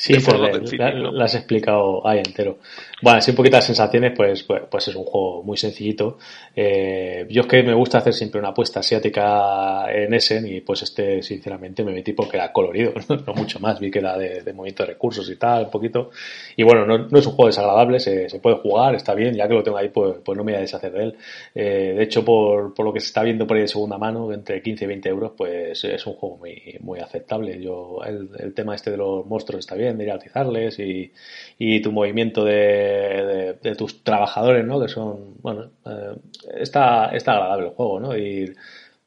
[0.00, 0.20] Sí, le-
[0.66, 1.10] City, la- ¿no?
[1.10, 2.58] lo has explicado ahí entero.
[3.02, 6.18] Bueno, así un poquito las sensaciones, pues, pues, pues es un juego muy sencillito.
[6.54, 10.82] Eh, yo es que me gusta hacer siempre una apuesta asiática en Essen y pues
[10.82, 13.80] este, sinceramente, me metí porque era colorido, no, No mucho más.
[13.80, 16.10] Vi que era de, de movimiento de recursos y tal, un poquito.
[16.56, 19.48] Y bueno, no, no es un juego desagradable, se, se puede jugar, está bien, ya
[19.48, 21.16] que lo tengo ahí, pues, pues no me voy a deshacer de él.
[21.54, 24.32] Eh, de hecho, por, por lo que se está viendo por ahí de segunda mano,
[24.32, 27.60] entre 15 y 20 euros, pues es un juego muy, muy aceptable.
[27.60, 31.12] Yo, el, el tema este de los monstruos está bien, de a atizarles y,
[31.58, 34.80] y tu movimiento de, de, de tus trabajadores, ¿no?
[34.80, 36.16] Que son, bueno, eh,
[36.60, 38.16] está, está agradable el juego, ¿no?
[38.16, 38.52] Y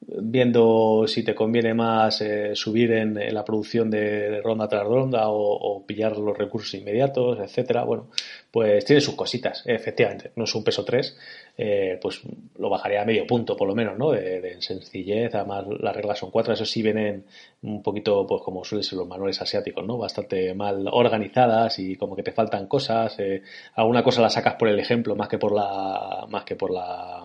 [0.04, 5.28] viendo si te conviene más eh, subir en, la producción de, de ronda tras ronda
[5.28, 7.84] o, o pillar los recursos inmediatos, etcétera.
[7.84, 8.08] Bueno,
[8.50, 10.32] pues tiene sus cositas, efectivamente.
[10.36, 11.16] No es un peso 3,
[11.56, 12.22] eh, pues
[12.58, 14.12] lo bajaría a medio punto por lo menos, ¿no?
[14.12, 17.24] De, de sencillez, además las reglas son cuatro, eso sí vienen
[17.62, 19.98] un poquito, pues como suelen ser los manuales asiáticos, ¿no?
[19.98, 23.18] Bastante mal organizadas y como que te faltan cosas.
[23.18, 23.42] Eh,
[23.74, 27.24] alguna cosa la sacas por el ejemplo más que por la, más que por la,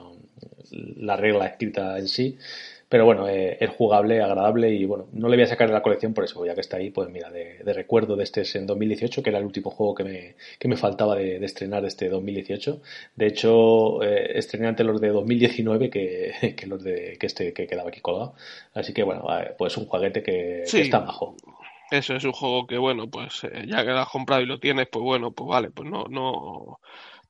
[0.72, 2.38] la regla escrita en sí.
[2.90, 5.82] Pero bueno, eh, es jugable, agradable y bueno, no le voy a sacar de la
[5.82, 8.56] colección por eso, ya que está ahí, pues mira, de, de recuerdo de este es
[8.56, 11.82] en 2018, que era el último juego que me, que me faltaba de, de estrenar
[11.82, 12.82] de este 2018.
[13.16, 17.68] De hecho, eh, estrené antes los de 2019 que, que los de que este que
[17.68, 18.36] quedaba aquí colgado.
[18.74, 20.78] Así que bueno, eh, pues un juguete que, Sí.
[20.78, 21.36] que está bajo.
[21.92, 24.60] Eso es un juego que, bueno, pues eh, ya que lo has comprado y lo
[24.60, 26.80] tienes, pues bueno, pues vale, pues no, no,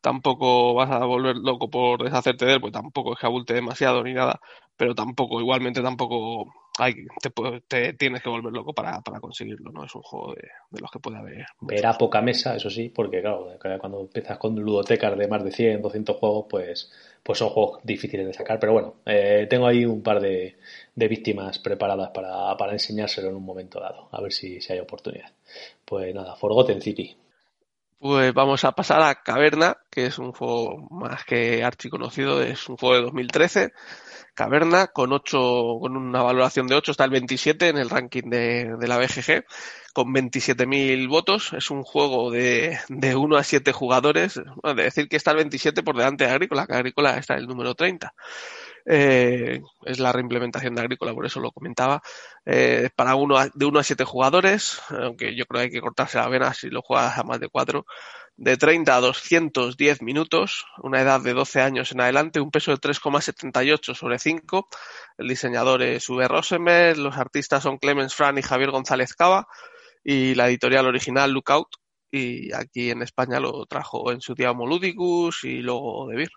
[0.02, 4.04] tampoco vas a volver loco por deshacerte de él, pues tampoco es que abulte demasiado
[4.04, 4.40] ni nada,
[4.78, 7.32] pero tampoco, igualmente tampoco hay, te,
[7.68, 9.84] te tienes que volver loco para, para conseguirlo, ¿no?
[9.84, 11.46] Es un juego de, los que puede haber.
[11.62, 15.82] Verá poca mesa, eso sí, porque claro, cuando empiezas con ludotecas de más de 100,
[15.82, 16.92] 200 juegos, pues,
[17.24, 18.60] pues son juegos difíciles de sacar.
[18.60, 20.58] Pero bueno, eh, tengo ahí un par de,
[20.94, 24.80] de víctimas preparadas para, para, enseñárselo en un momento dado, a ver si, si hay
[24.80, 25.32] oportunidad.
[25.84, 27.18] Pues nada, Forgotten City.
[28.00, 32.78] Pues vamos a pasar a Caverna, que es un juego más que archiconocido, es un
[32.78, 33.74] juego de 2013
[34.38, 38.76] Caverna con ocho, con una valoración de 8, está el 27 en el ranking de,
[38.80, 39.46] de la BGG,
[39.94, 41.54] con 27.000 votos.
[41.54, 44.40] Es un juego de, de 1 a 7 jugadores.
[44.62, 47.48] Bueno, de decir que está el 27 por delante de Agrícola, que Agrícola está el
[47.48, 48.14] número 30.
[48.90, 52.02] Eh, es la reimplementación de Agrícola, por eso lo comentaba.
[52.46, 56.18] Eh, para uno de 1 a 7 jugadores, aunque yo creo que hay que cortarse
[56.18, 57.86] la vena si lo juegas a más de 4
[58.38, 62.78] de 30 a 210 minutos, una edad de 12 años en adelante, un peso de
[62.78, 64.70] 3,78 sobre 5.
[65.18, 66.28] El diseñador es V.
[66.28, 69.48] Rosenberg, los artistas son Clemens Fran y Javier González Cava
[70.04, 71.68] y la editorial original Lookout.
[72.12, 76.30] Y aquí en España lo trajo en su día Moludicus y luego De Vir.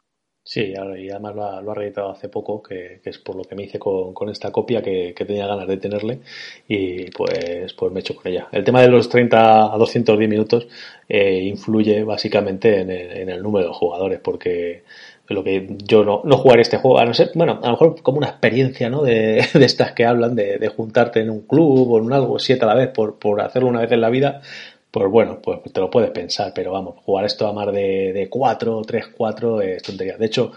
[0.53, 3.55] Sí, y además lo ha, lo ha hace poco, que, que, es por lo que
[3.55, 6.23] me hice con, con esta copia, que, que, tenía ganas de tenerle,
[6.67, 8.49] y pues, pues me he hecho con ella.
[8.51, 10.67] El tema de los 30 a 210 minutos
[11.09, 14.83] eh, influye básicamente en el, en el número de jugadores, porque
[15.29, 18.03] lo que yo no, no jugaré este juego, a no ser, bueno, a lo mejor
[18.03, 19.03] como una experiencia, ¿no?
[19.03, 22.41] De, de estas que hablan, de, de, juntarte en un club o en un algo,
[22.41, 24.43] siete a la vez, por, por hacerlo una vez en la vida,
[24.91, 28.29] pues bueno, pues te lo puedes pensar, pero vamos, jugar esto a más de, de
[28.29, 30.17] 4, 3, 4 es tontería.
[30.17, 30.53] De hecho,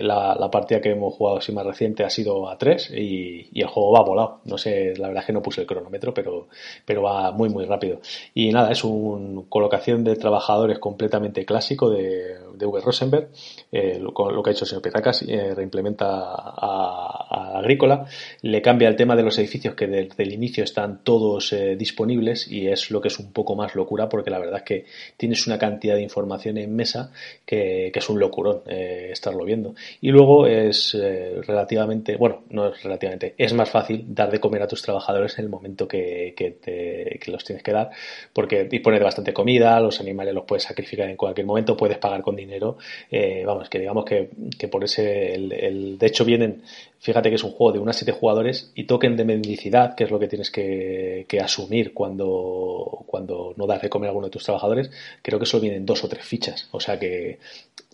[0.00, 3.92] la, partida que hemos jugado así más reciente ha sido a 3 y, el juego
[3.92, 4.40] va volado.
[4.44, 6.48] No sé, la verdad es que no puse el cronómetro, pero,
[6.84, 8.00] pero va muy, muy rápido.
[8.34, 12.80] Y nada, es una colocación de trabajadores completamente clásico de, de V.
[12.80, 13.28] Rosenberg.
[13.72, 14.12] Eh, lo,
[14.42, 18.06] que ha hecho el señor Pizzacas, eh, reimplementa a, Agrícola,
[18.42, 22.50] le cambia el tema de los edificios que desde el inicio están todos eh, disponibles
[22.50, 24.84] y es lo que es un poco más locura porque la verdad es que
[25.16, 27.10] tienes una cantidad de información en mesa
[27.44, 29.67] que, que es un locurón eh, estarlo viendo.
[30.00, 34.62] Y luego es eh, relativamente, bueno, no es relativamente, es más fácil dar de comer
[34.62, 37.90] a tus trabajadores en el momento que, que, te, que los tienes que dar,
[38.32, 42.22] porque dispones de bastante comida, los animales los puedes sacrificar en cualquier momento, puedes pagar
[42.22, 42.78] con dinero.
[43.10, 46.62] Eh, vamos, que digamos que, que por ese, el, el, de hecho vienen
[47.00, 50.10] Fíjate que es un juego de unas 7 jugadores y token de mendicidad, que es
[50.10, 54.32] lo que tienes que, que, asumir cuando, cuando no das de comer a alguno de
[54.32, 54.90] tus trabajadores,
[55.22, 56.68] creo que solo vienen dos o tres fichas.
[56.72, 57.38] O sea que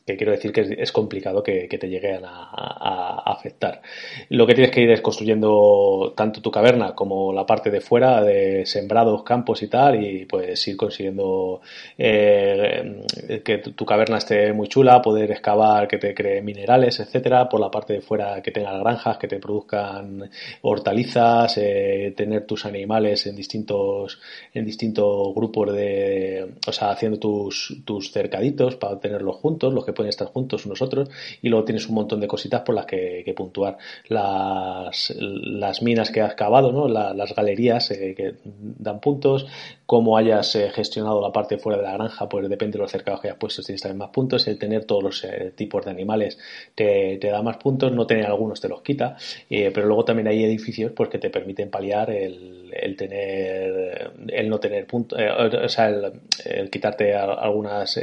[0.06, 3.80] que quiero decir que es, complicado que, te lleguen a, afectar.
[4.28, 8.22] Lo que tienes que ir es construyendo tanto tu caverna como la parte de fuera,
[8.22, 11.62] de sembrados, campos y tal, y pues ir consiguiendo
[11.96, 13.02] eh,
[13.42, 17.70] que tu, caverna esté muy chula, poder excavar, que te cree minerales, etcétera, por la
[17.70, 20.30] parte de fuera que tengas granjas, que te produzcan
[20.62, 24.20] hortalizas, eh, tener tus animales en distintos,
[24.52, 30.10] en distintos grupos de, o sea, haciendo tus, tus cercaditos para tenerlos juntos, los pueden
[30.10, 31.08] estar juntos unos otros
[31.42, 33.78] y luego tienes un montón de cositas por las que, puntuar.
[34.08, 36.88] Las, las, minas que has cavado, ¿no?
[36.88, 39.46] La, las galerías eh, que dan puntos,
[39.86, 43.20] cómo hayas eh, gestionado la parte fuera de la granja, pues depende de los cercados
[43.20, 44.46] que hayas puesto, tienes también más puntos.
[44.46, 46.38] El tener todos los eh, tipos de animales
[46.74, 49.16] te, te, da más puntos, no tener algunos te los quita,
[49.48, 54.58] pero luego también hay edificios pues, que te permiten paliar el, el tener, el no
[54.58, 56.12] tener puntos, o sea, el,
[56.44, 57.98] el quitarte algunas,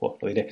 [0.00, 0.48] lo diré,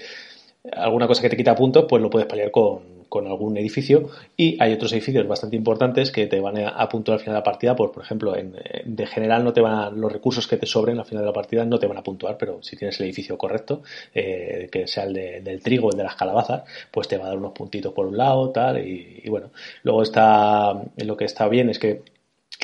[0.72, 4.08] alguna cosa que te quita puntos, pues lo puedes paliar con, con, algún edificio.
[4.36, 7.40] Y hay otros edificios bastante importantes que te van a, a puntuar al final de
[7.40, 7.76] la partida.
[7.76, 10.98] Pues, por ejemplo, en, de general no te van a, los recursos que te sobren
[10.98, 13.36] al final de la partida no te van a puntuar, pero si tienes el edificio
[13.36, 13.82] correcto,
[14.14, 17.28] eh, que sea el de, del trigo, el de las calabazas, pues te va a
[17.28, 18.78] dar unos puntitos por un lado, tal.
[18.78, 19.50] Y bueno,
[19.82, 22.02] luego está, lo que está bien es que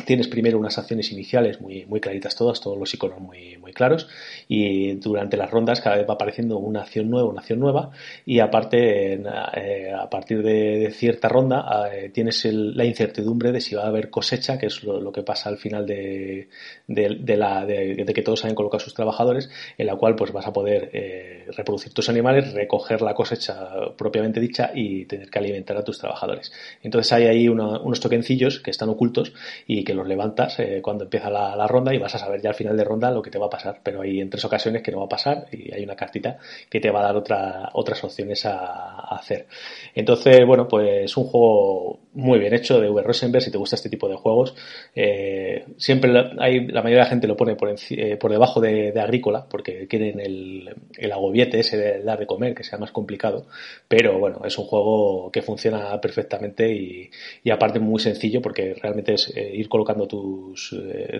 [0.04, 4.08] tienes primero unas acciones iniciales muy, muy claritas todas, todos los iconos muy, muy claros
[4.48, 7.90] y durante las rondas cada vez va apareciendo una acción nueva, una acción nueva
[8.26, 13.76] y aparte eh, a partir de, cierta ronda eh, tienes el, la incertidumbre de si
[13.76, 16.48] va a haber cosecha, que es lo, que pasa al final de,
[16.88, 21.46] de, que todos hayan colocado sus trabajadores, en la cual pues vas a poder eh,
[21.56, 26.52] reproducir tus animales, recoger la cosecha propiamente dicha y tener que alimentar a tus trabajadores.
[26.82, 29.32] Entonces hay ahí unos tokencillos que están ocultos
[29.66, 32.54] y que los levantas eh, cuando empieza la, ronda y vas a saber ya al
[32.54, 33.80] final de ronda lo que te va a pasar.
[33.82, 36.80] Pero hay en tres ocasiones que no va a pasar y hay una cartita que
[36.80, 39.46] te va a dar otra, otras opciones a, a hacer.
[39.94, 43.02] Entonces, bueno, pues un juego muy bien hecho de V.
[43.02, 44.54] Rosenberg, si te gusta este tipo de juegos.
[44.94, 48.92] Eh, siempre hay, la mayoría de la gente lo pone por, eh, por debajo de,
[48.92, 52.92] de, Agrícola, porque quieren el, el agobiete ese de dar de comer, que sea más
[52.92, 53.46] complicado.
[53.88, 57.10] Pero bueno, es un juego que funciona perfectamente y,
[57.42, 60.74] y aparte muy sencillo, porque realmente es eh, ir colocando tus,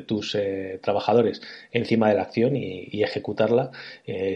[0.06, 0.38] tus
[0.80, 1.42] trabajadores
[1.72, 3.70] encima de la acción y, y ejecutarla.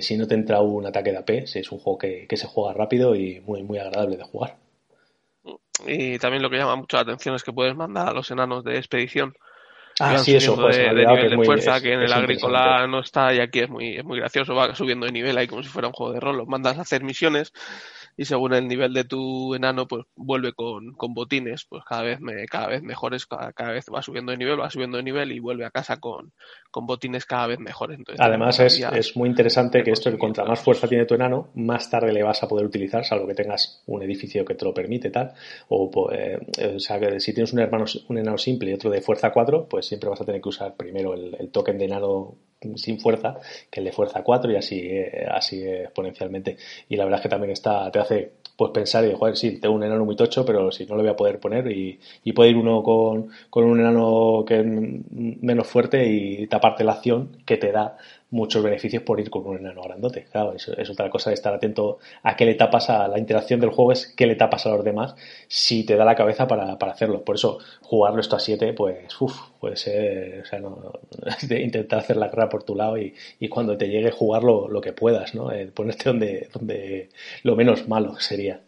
[0.01, 2.73] si no te entra un ataque de AP, es un juego que, que se juega
[2.75, 4.68] rápido y muy, muy agradable de jugar.
[5.87, 8.65] Y también lo que llama mucho la atención es que puedes mandar a los enanos
[8.65, 9.35] de expedición.
[10.01, 12.87] Ah, sí, eso, pues, de, de nivel de muy, fuerza es, que en el agrícola
[12.87, 15.63] no está y aquí es muy, es muy gracioso, va subiendo de nivel ahí como
[15.63, 17.53] si fuera un juego de rol, los mandas a hacer misiones
[18.19, 22.21] y según el nivel de tu enano, pues vuelve con, con botines, pues cada vez
[22.21, 25.31] me, cada vez mejores, cada, cada, vez va subiendo de nivel, va subiendo de nivel
[25.31, 26.33] y vuelve a casa con,
[26.73, 27.97] con botines cada vez mejores.
[27.97, 31.89] Entonces, Además es, es, muy interesante que esto, contra más fuerza tiene tu enano, más
[31.89, 35.11] tarde le vas a poder utilizar, salvo que tengas un edificio que te lo permite
[35.11, 35.33] tal,
[35.69, 36.41] o, eh,
[36.75, 39.69] o sea, que si tienes un, hermano, un enano simple y otro de fuerza 4,
[39.69, 42.35] pues siempre vas a tener que usar primero el, el token de enano
[42.77, 43.39] sin fuerza
[43.71, 46.57] que el de fuerza 4 y así, eh, así exponencialmente.
[46.89, 49.77] Y la verdad es que también está, te hace pues pensar y joder, sí, tengo
[49.77, 52.51] un enano muy tocho, pero si no lo voy a poder poner y, y puede
[52.51, 57.57] ir uno con, con un enano que es menos fuerte y taparte la acción que
[57.57, 57.97] te da
[58.31, 60.25] muchos beneficios por ir con un enano grandote.
[60.31, 63.61] Claro, eso es otra cosa de estar atento a qué le tapas a la interacción
[63.61, 65.15] del juego, es qué le tapas a los demás
[65.49, 67.25] si te da la cabeza para, para hacerlo.
[67.25, 70.93] Por eso, jugarlo esto a 7, pues, uff, pues, eh, o sea, no,
[71.51, 74.93] intentar hacer la carrera por tu lado y, y cuando te llegue jugarlo lo que
[74.93, 75.51] puedas, ¿no?
[75.53, 77.09] Eh, ponerte donde, donde
[77.43, 78.61] lo menos malo sería.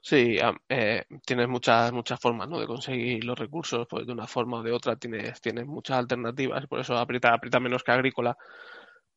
[0.00, 0.38] Sí,
[0.68, 2.60] eh, tienes muchas muchas formas ¿no?
[2.60, 6.66] de conseguir los recursos, pues de una forma o de otra tienes, tienes muchas alternativas,
[6.66, 8.36] por eso aprieta, aprieta menos que agrícola,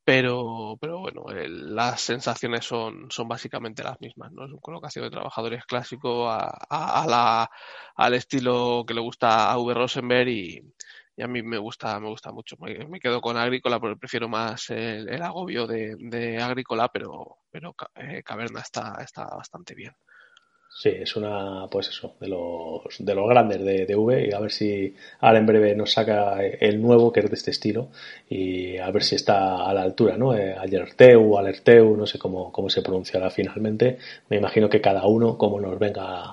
[0.04, 4.46] pero, pero bueno, el, las sensaciones son, son básicamente las mismas, ¿no?
[4.46, 7.50] Es un colocación de trabajadores clásico a, a, a la,
[7.96, 9.74] al estilo que le gusta a V.
[9.76, 10.64] Rosenberg y,
[11.22, 12.56] a mí me gusta, me gusta mucho.
[12.60, 17.76] Me, quedo con agrícola porque prefiero más el, el agobio de, de, agrícola, pero, pero
[17.96, 19.94] eh, caverna está, está bastante bien.
[20.82, 24.40] Sí, es una, pues eso, de los, de los grandes de, de, V y a
[24.40, 27.90] ver si ahora en breve nos saca el nuevo que es de este estilo
[28.30, 30.34] y a ver si está a la altura, ¿no?
[30.34, 33.98] Eh, Alerteu, Alerteu, no sé cómo, cómo se pronunciará finalmente.
[34.30, 36.24] Me imagino que cada uno, como nos venga,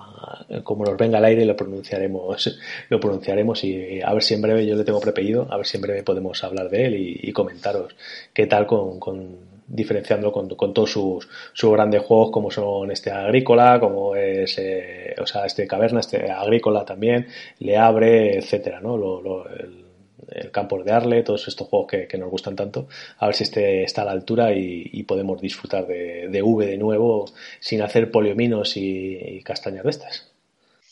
[0.63, 4.65] como nos venga al aire, lo pronunciaremos, lo pronunciaremos y a ver si en breve
[4.65, 7.33] yo le tengo prepedido, a ver si en breve podemos hablar de él y, y
[7.33, 7.97] comentaros
[8.33, 13.11] qué tal con, con diferenciando con, con todos sus, sus, grandes juegos como son este
[13.11, 17.27] agrícola, como es, eh, o sea, este caverna, este agrícola también,
[17.59, 18.97] le abre, etcétera, ¿no?
[18.97, 19.85] Lo, lo, el,
[20.29, 22.89] el Campos de Arle, todos estos juegos que, que, nos gustan tanto,
[23.19, 26.79] a ver si este está a la altura y, podemos disfrutar de, de, V de
[26.79, 27.27] nuevo
[27.61, 30.33] sin hacer poliominos y, y castañas de estas.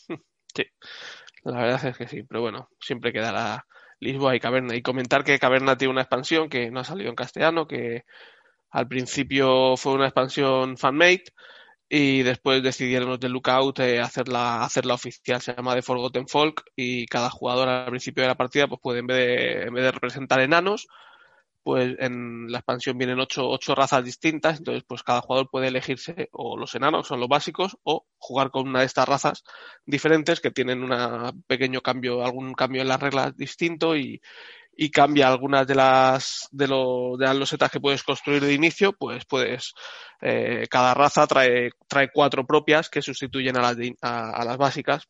[0.55, 0.63] Sí,
[1.43, 3.65] la verdad es que sí, pero bueno, siempre quedará
[3.99, 4.75] Lisboa y Caverna.
[4.75, 8.05] Y comentar que Caverna tiene una expansión que no ha salido en castellano, que
[8.71, 11.23] al principio fue una expansión fanmade
[11.87, 15.41] y después decidieron los de Lookout eh, hacerla, hacerla oficial.
[15.41, 18.99] Se llama The Forgotten Folk y cada jugador al principio de la partida pues puede
[18.99, 20.87] en vez de, en vez de representar enanos,
[21.65, 26.29] pues en la expansión vienen ocho, ocho razas distintas, entonces pues cada jugador puede elegirse
[26.31, 29.43] o los enanos, son los básicos, o jugar con una de estas razas
[29.83, 34.21] diferentes que tienen un pequeño cambio, algún cambio en las reglas distinto y,
[34.75, 38.93] y cambia algunas de las de, lo, de las losetas que puedes construir de inicio,
[38.93, 39.73] pues puedes
[40.21, 44.57] eh, cada raza trae trae cuatro propias que sustituyen a las de, a, a, las
[44.57, 45.07] básicas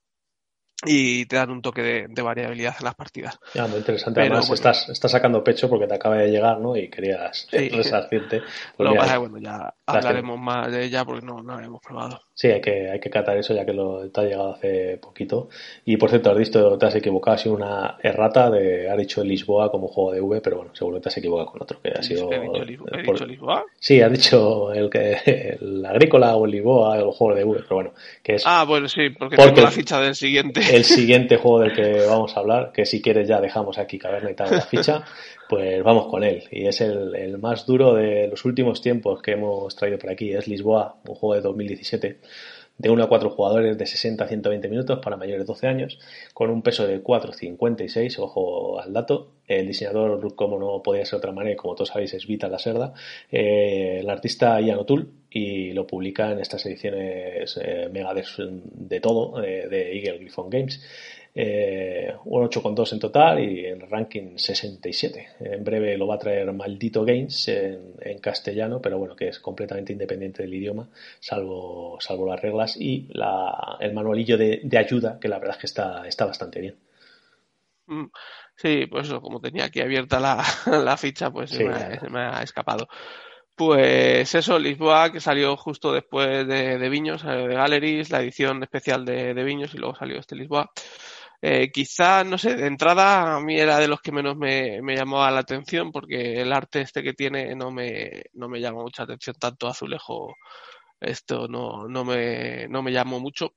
[0.86, 3.40] y te dan un toque de, de variabilidad en las partidas.
[3.54, 4.20] Ya, muy interesante.
[4.20, 6.76] Pero, Además, bueno, estás, estás sacando pecho porque te acaba de llegar, ¿no?
[6.76, 7.70] Y querías sí.
[7.70, 8.42] resarcirte.
[8.78, 12.22] Lo que pasa bueno, ya hablaremos más de ella porque no, no la hemos probado.
[12.38, 15.48] Sí, hay que, hay que catar eso ya que lo, te ha llegado hace poquito.
[15.86, 19.24] Y por cierto, has visto, te has equivocado, ha sido una errata de, ha dicho
[19.24, 21.92] Lisboa como juego de V, pero bueno, seguro que te has equivocado con otro que
[21.98, 22.30] ha sido.
[22.30, 22.90] ¿He dicho, Lisboa?
[22.92, 23.66] ¿He dicho Lisboa?
[23.80, 27.76] Sí, has dicho el que, el agrícola o el Lisboa, el juego de V, pero
[27.76, 28.44] bueno, que es.
[28.46, 30.60] Ah, bueno, sí, porque, porque tengo la ficha del siguiente.
[30.74, 34.32] El siguiente juego del que vamos a hablar, que si quieres ya dejamos aquí caverna
[34.32, 35.06] y tal la ficha,
[35.50, 36.44] pues vamos con él.
[36.52, 40.32] Y es el, el más duro de los últimos tiempos que hemos traído por aquí,
[40.34, 42.20] es Lisboa, un juego de 2017
[42.78, 46.00] de 1 a 4 jugadores de 60 a 120 minutos para mayores de 12 años,
[46.34, 49.32] con un peso de 4,56, ojo al dato.
[49.48, 52.94] El diseñador, como no podía ser de otra manera, como todos sabéis, es Vita Lacerda.
[53.32, 59.00] Eh, el artista Ian O'Toole y lo publica en estas ediciones eh, mega de, de
[59.00, 60.82] todo eh, de Eagle Griffon Games.
[61.38, 65.28] Eh, un 8,2 en total y en ranking 67.
[65.42, 69.92] En breve lo va a traer Maldito Games en, castellano, pero bueno, que es completamente
[69.92, 70.88] independiente del idioma,
[71.20, 75.68] salvo, salvo las reglas y la, el manualillo de, ayuda, que la verdad es que
[75.68, 76.76] está, está bastante bien.
[77.88, 78.06] Mm,
[78.56, 80.42] sí, pues eso, como tenía aquí abierta la,
[80.86, 82.88] la ficha, pues se, me ha, escapado.
[83.56, 89.04] Pues eso, Lisboa, que salió justo después de, de Viños, de Galleries, la edición especial
[89.04, 90.72] de, de Viños y luego salió este Lisboa.
[91.48, 94.96] Eh, quizá, no sé, de entrada a mí era de los que menos me, me
[94.96, 99.04] llamaba la atención porque el arte este que tiene no me, no me llama mucha
[99.04, 100.34] atención, tanto azulejo,
[101.00, 103.54] esto no, no, me, no me llamó mucho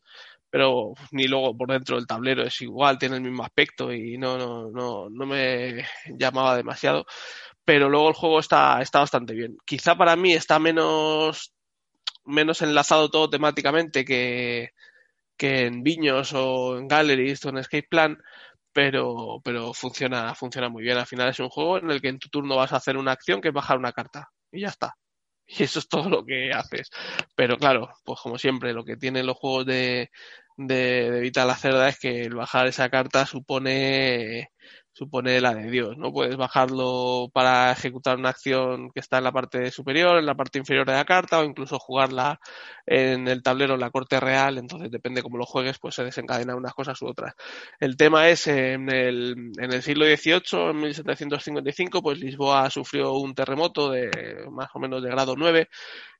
[0.50, 4.38] pero ni luego por dentro del tablero es igual, tiene el mismo aspecto y no,
[4.38, 5.84] no, no, no me
[6.18, 7.06] llamaba demasiado.
[7.64, 9.58] Pero luego el juego está, está bastante bien.
[9.66, 11.54] Quizá para mí está menos,
[12.24, 14.70] menos enlazado todo temáticamente que,
[15.38, 18.18] que en Viños o en Galleries o en Escape Plan,
[18.72, 20.98] pero, pero funciona, funciona muy bien.
[20.98, 23.12] Al final es un juego en el que en tu turno vas a hacer una
[23.12, 24.94] acción que es bajar una carta y ya está.
[25.50, 26.90] Y eso es todo lo que haces.
[27.34, 30.10] Pero claro, pues como siempre, lo que tienen los juegos de,
[30.56, 34.50] de, de Vital la Cerda es que el bajar esa carta supone
[34.98, 36.12] supone la de Dios, ¿no?
[36.12, 40.58] Puedes bajarlo para ejecutar una acción que está en la parte superior, en la parte
[40.58, 42.40] inferior de la carta, o incluso jugarla
[42.84, 46.56] en el tablero en la corte real, entonces depende cómo lo juegues, pues se desencadenan
[46.56, 47.34] unas cosas u otras.
[47.78, 53.34] El tema es, en el, en el siglo XVIII, en 1755, pues Lisboa sufrió un
[53.36, 54.10] terremoto de
[54.50, 55.68] más o menos de grado 9,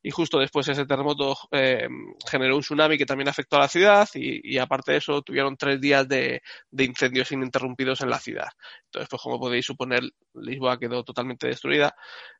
[0.02, 1.88] y justo después ese terremoto eh,
[2.30, 5.80] generó un tsunami que también afectó a la ciudad y, aparte de eso tuvieron tres
[5.80, 6.40] días de,
[6.76, 8.48] incendios ininterrumpidos en la ciudad.
[8.84, 10.02] Entonces, pues como podéis suponer,
[10.34, 11.94] Lisboa quedó totalmente destruida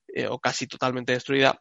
[0.09, 1.61] eh, o casi totalmente destruida.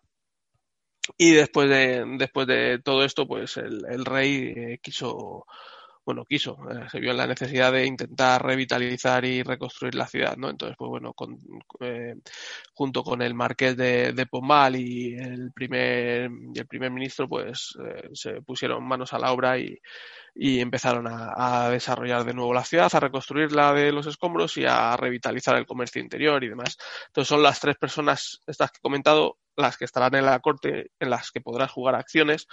[1.17, 5.45] Y después de, después de todo esto, pues el, el rey eh, quiso
[6.07, 10.37] bueno, quiso, eh, se vio en la necesidad de intentar revitalizar y reconstruir la ciudad,
[10.37, 10.49] ¿no?
[10.49, 11.37] Entonces, pues bueno, con,
[11.81, 12.15] eh,
[12.73, 17.77] junto con el marqués de, de, Pombal y el primer, y el primer ministro, pues
[17.85, 19.77] eh, se pusieron manos a la obra y,
[20.33, 24.63] y empezaron a, a, desarrollar de nuevo la ciudad, a reconstruirla de los escombros y
[24.65, 26.77] a revitalizar el comercio interior y demás.
[27.07, 30.91] Entonces, son las tres personas, estas que he comentado, las que estarán en la corte,
[31.01, 32.47] en las que podrás jugar acciones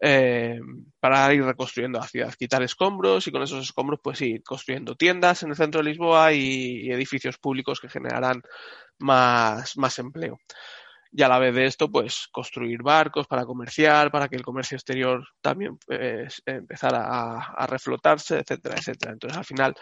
[0.00, 0.60] eh,
[1.00, 5.42] para ir reconstruyendo la ciudad, quitar escombros y con esos escombros pues ir construyendo tiendas
[5.42, 8.42] en el centro de Lisboa y, y edificios públicos que generarán
[8.98, 10.38] más, más empleo
[11.18, 14.76] y a la vez de esto, pues construir barcos para comerciar, para que el comercio
[14.76, 19.12] exterior también pues, empezara a, reflotarse, etcétera, etcétera.
[19.12, 19.74] Entonces, al final,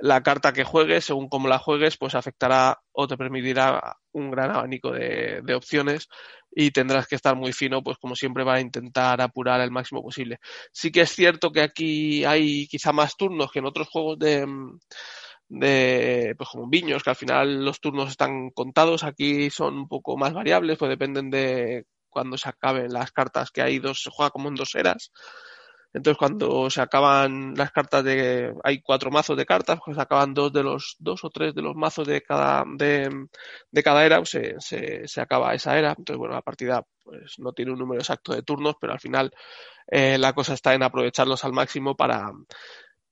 [0.00, 4.52] la carta que juegues, según cómo la juegues, pues afectará o te permitirá un gran
[4.52, 6.06] abanico de, de opciones
[6.52, 10.38] y tendrás que estar muy fino, pues como siempre, para intentar apurar el máximo posible.
[10.72, 14.46] Sí que es cierto que aquí hay quizá más turnos que en otros juegos de
[15.48, 20.16] de, pues como Viños, que al final los turnos están contados, aquí son un poco
[20.16, 24.30] más variables, pues dependen de cuando se acaben las cartas, que hay dos, se juega
[24.30, 25.12] como en dos eras.
[25.92, 30.34] Entonces cuando se acaban las cartas de, hay cuatro mazos de cartas, pues se acaban
[30.34, 33.08] dos de los, dos o tres de los mazos de cada, de,
[33.70, 35.90] de cada era, pues se, se, se acaba esa era.
[35.96, 39.32] Entonces bueno, la partida pues no tiene un número exacto de turnos, pero al final
[39.90, 42.30] eh, la cosa está en aprovecharlos al máximo para,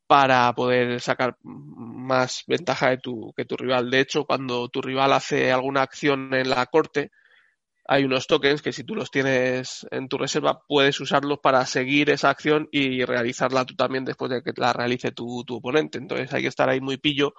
[0.06, 3.90] para poder sacar más ventaja de tu, que tu rival.
[3.90, 7.10] De hecho, cuando tu rival hace alguna acción en la corte,
[7.86, 12.10] hay unos tokens que si tú los tienes en tu reserva puedes usarlos para seguir
[12.10, 15.98] esa acción y realizarla tú también después de que la realice tu, tu oponente.
[15.98, 17.34] Entonces hay que estar ahí muy pillo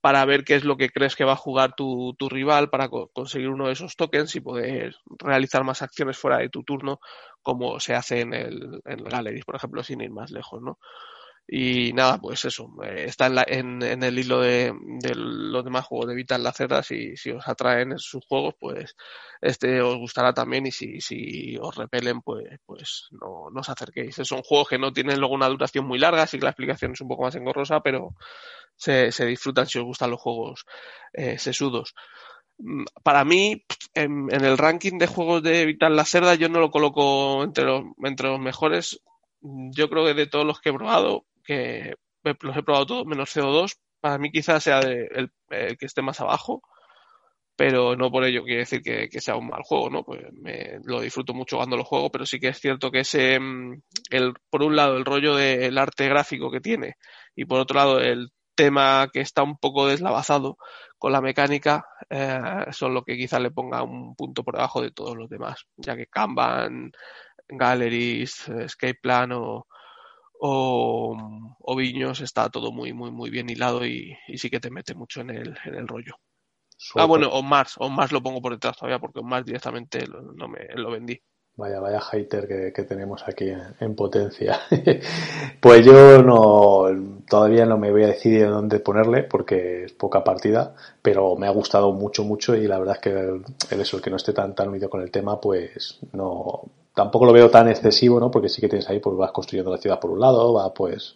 [0.00, 2.88] para ver qué es lo que crees que va a jugar tu, tu rival para
[2.88, 7.00] co conseguir uno de esos tokens y poder realizar más acciones fuera de tu turno
[7.42, 10.78] como se hace en el, en el Gallery, por ejemplo, sin ir más lejos, ¿no?
[11.50, 14.70] Y nada, pues eso, eh, está en, la, en, en, el hilo de,
[15.14, 16.82] los demás juegos de Vital la Cerda.
[16.82, 18.94] Si, os atraen sus juegos, pues
[19.40, 20.66] este os gustará también.
[20.66, 24.16] Y si, si os repelen, pues, pues no, os acerquéis.
[24.24, 27.00] Son juegos que no tienen luego una duración muy larga, así que la explicación es
[27.00, 28.14] un poco más engorrosa, pero
[28.76, 30.66] se, se disfrutan si os gustan los juegos
[31.14, 31.94] eh, sesudos.
[32.58, 36.60] Mm, para mí, en, en, el ranking de juegos de Vital la Cerda, yo no
[36.60, 39.00] lo coloco entre los, entre los mejores.
[39.40, 41.94] Yo creo que de todos los que he probado, que
[42.42, 43.76] los he probado todos menos CO2.
[44.00, 45.30] Para mí quizás sea de, el,
[45.78, 46.62] que esté más abajo,
[47.56, 50.04] pero no por ello quiere decir que, sea un mal juego, ¿no?
[50.04, 53.40] Pues me, lo disfruto mucho cuando lo juego, pero sí que es cierto que ese,
[53.40, 56.96] mm, el, por un lado, el rollo del arte gráfico que tiene
[57.34, 60.58] y por otro lado, el tema que está un poco deslavazado
[60.98, 62.40] con la mecánica eh,
[62.72, 65.96] son lo que quizá le ponga un punto por debajo de todos los demás, ya
[65.96, 66.92] que Kanban,
[67.48, 69.66] Galleries, Escape Plan o,
[70.40, 71.16] o,
[71.58, 74.94] o Viños está todo muy, muy, muy bien hilado y, y sí que te mete
[74.94, 76.14] mucho en el, en el rollo.
[76.94, 80.22] Ah, bueno, o Mars, o Mars lo pongo por detrás todavía porque Mars directamente lo,
[80.22, 81.20] no me, lo vendí.
[81.56, 84.60] Vaya, vaya hater que, que tenemos aquí en, en potencia.
[85.60, 86.84] pues yo no,
[87.28, 91.50] todavía no me voy a decidir dónde ponerle porque es poca partida, pero me ha
[91.50, 94.32] gustado mucho, mucho y la verdad es que el, el eso, el que no esté
[94.32, 96.62] tan, tan unido con el tema, pues no,
[96.98, 98.28] tampoco lo veo tan excesivo, ¿no?
[98.28, 101.14] Porque sí que tienes ahí, pues vas construyendo la ciudad por un lado, va pues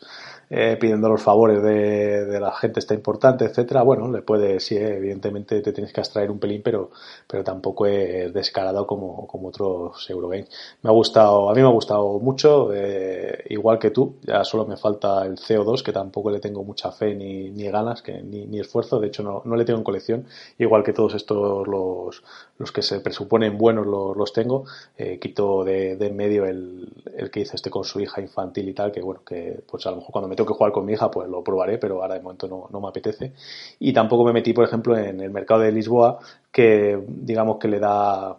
[0.48, 3.82] eh, pidiendo los favores de, de, la gente está importante, etcétera.
[3.82, 6.90] Bueno, le puede, sí, eh, evidentemente te tienes que abstraer un pelín, pero,
[7.26, 10.50] pero tampoco es descarado como, como otros Eurogames.
[10.82, 14.66] Me ha gustado, a mí me ha gustado mucho, eh, igual que tú, ya solo
[14.66, 18.46] me falta el CO2, que tampoco le tengo mucha fe ni, ni ganas, que, ni,
[18.46, 20.26] ni esfuerzo, de hecho no, no le tengo en colección,
[20.58, 22.22] igual que todos estos los,
[22.62, 24.66] los que se presuponen buenos los, los tengo,
[24.96, 28.68] eh, quito de, de en medio el, el que hizo este con su hija infantil
[28.68, 30.86] y tal, que bueno, que pues a lo mejor cuando me tengo que jugar con
[30.86, 33.32] mi hija, pues lo probaré, pero ahora de momento no, no me apetece.
[33.80, 36.20] Y tampoco me metí, por ejemplo, en el mercado de Lisboa,
[36.52, 38.38] que digamos que le da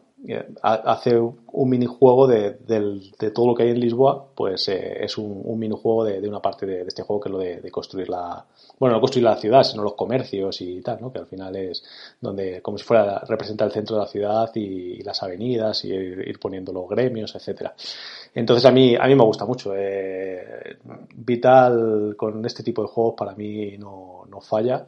[0.62, 5.60] hace un minijuego de, de, todo lo que hay en Lisboa, pues eh, es un,
[5.60, 8.46] minijuego de, una parte de, este juego que es lo de, construir la,
[8.80, 11.12] bueno, no construir la ciudad, sino los comercios y tal, ¿no?
[11.12, 11.84] Que al final es
[12.22, 16.28] donde, como si fuera, representa el centro de la ciudad y, las avenidas y ir,
[16.28, 17.74] ir, poniendo los gremios, etcétera.
[18.34, 19.74] Entonces a mí, a mí me gusta mucho.
[19.76, 20.78] Eh,
[21.16, 24.86] Vital con este tipo de juegos para mí no, no falla.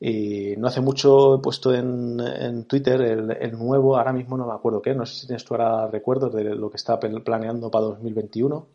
[0.00, 4.52] Y no hace mucho he puesto en, en Twitter el, nuevo, ahora mismo no me
[4.52, 7.86] acuerdo qué, no sé si tienes tú ahora recuerdos de lo que está planeando para
[7.86, 8.66] 2021.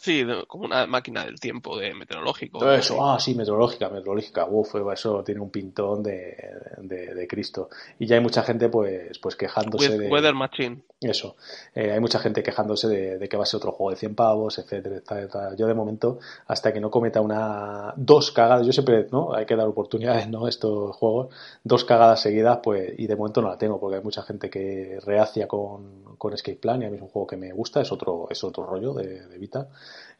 [0.00, 2.60] Sí, como una máquina del tiempo de meteorológico.
[2.60, 4.46] Todo eso, ah, sí, meteorológica, meteorológica.
[4.48, 6.36] Uf, eso tiene un pintón de,
[6.78, 7.68] de, de, Cristo.
[7.98, 10.08] Y ya hay mucha gente, pues, pues quejándose With, de.
[10.08, 10.82] Weather Machine.
[11.00, 11.34] Eso.
[11.74, 14.14] Eh, hay mucha gente quejándose de, de, que va a ser otro juego de 100
[14.14, 15.56] pavos, etcétera, etcétera.
[15.56, 17.92] Yo, de momento, hasta que no cometa una.
[17.96, 19.34] Dos cagadas, yo siempre, ¿no?
[19.34, 20.46] Hay que dar oportunidades, ¿no?
[20.46, 21.34] Estos juegos.
[21.64, 25.00] Dos cagadas seguidas, pues, y de momento no la tengo, porque hay mucha gente que
[25.04, 27.90] reacia con, con Escape Plan, y a mí es un juego que me gusta, es
[27.90, 29.68] otro, es otro rollo de, de Vita.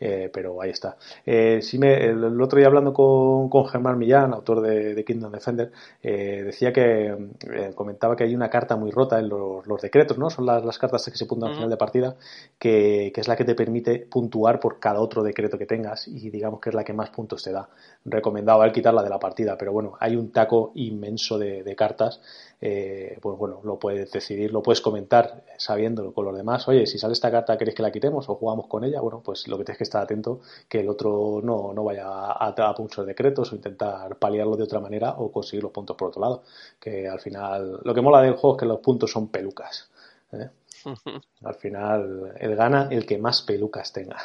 [0.00, 0.96] Eh, pero ahí está.
[1.26, 5.04] Eh, sí me, el, el, otro día hablando con, con Germán Millán, autor de, de
[5.04, 5.72] Kingdom Defender,
[6.02, 7.16] eh, decía que
[7.52, 10.30] eh, comentaba que hay una carta muy rota en los, los decretos, ¿no?
[10.30, 12.16] Son las, las, cartas que se puntan al final de partida,
[12.58, 16.30] que, que, es la que te permite puntuar por cada otro decreto que tengas y
[16.30, 17.68] digamos que es la que más puntos te da.
[18.04, 22.20] Recomendaba el quitarla de la partida, pero bueno, hay un taco inmenso de, de cartas
[22.60, 26.98] eh, pues bueno, lo puedes decidir, lo puedes comentar sabiendo con los demás, oye, si
[26.98, 29.00] sale esta carta, ¿queréis que la quitemos o jugamos con ella?
[29.00, 32.48] Bueno, pues lo que tienes que estar atento, que el otro no, no vaya a,
[32.48, 36.42] a, decretos o intentar paliarlo de otra manera o conseguir los puntos por otro lado,
[36.80, 39.88] que al final, lo que mola del juego es que los puntos son pelucas.
[40.32, 40.48] ¿eh?
[41.44, 44.16] Al final, el gana el que más pelucas tenga.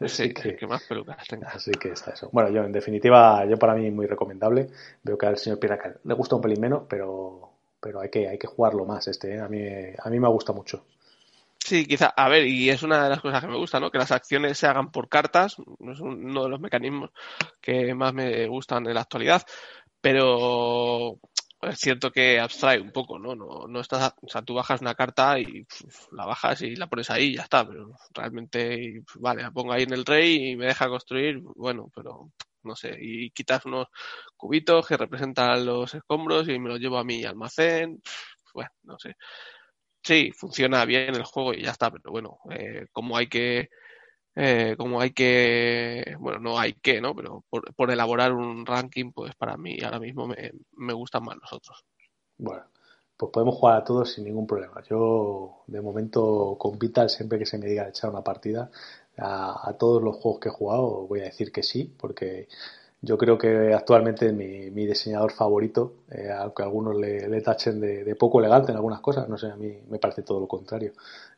[0.00, 1.48] Así sí, que, que, más pelucas tenga.
[1.48, 2.28] Así que está eso.
[2.32, 4.70] Bueno, yo en definitiva, yo para mí muy recomendable.
[5.02, 7.51] Veo que al señor Piraca le gusta un pelín menos, pero
[7.82, 9.40] pero hay que, hay que jugarlo más este, ¿eh?
[9.40, 9.60] a, mí,
[9.98, 10.86] a mí me gusta mucho.
[11.58, 13.90] Sí, quizá, a ver, y es una de las cosas que me gusta, ¿no?
[13.90, 17.10] Que las acciones se hagan por cartas, es uno de los mecanismos
[17.60, 19.42] que más me gustan en la actualidad,
[20.00, 21.18] pero
[21.62, 23.34] es cierto que abstrae un poco, ¿no?
[23.36, 25.66] No, no estás, o sea, tú bajas una carta y
[26.12, 29.84] la bajas y la pones ahí y ya está, pero realmente, vale, la pongo ahí
[29.84, 32.30] en el rey y me deja construir, bueno, pero
[32.64, 33.88] no sé, y quitas unos
[34.36, 38.00] cubitos que representan los escombros y me los llevo a mi almacén,
[38.54, 39.16] bueno, no sé.
[40.02, 43.70] Sí, funciona bien el juego y ya está, pero bueno, eh, como hay que,
[44.34, 47.14] eh, como hay que, bueno, no hay que, ¿no?
[47.14, 51.36] Pero por, por elaborar un ranking, pues para mí ahora mismo me, me gustan más
[51.36, 51.84] los otros.
[52.36, 52.64] Bueno,
[53.16, 54.82] pues podemos jugar a todos sin ningún problema.
[54.90, 58.68] Yo, de momento, con Vital, siempre que se me diga echar una partida,
[59.18, 62.48] a, todos los juegos que he jugado voy a decir que sí, porque
[63.00, 68.38] yo creo que actualmente mi, diseñador favorito, eh, aunque algunos le, tachen de, de, poco
[68.38, 70.92] elegante en algunas cosas, no sé, a mí me parece todo lo contrario.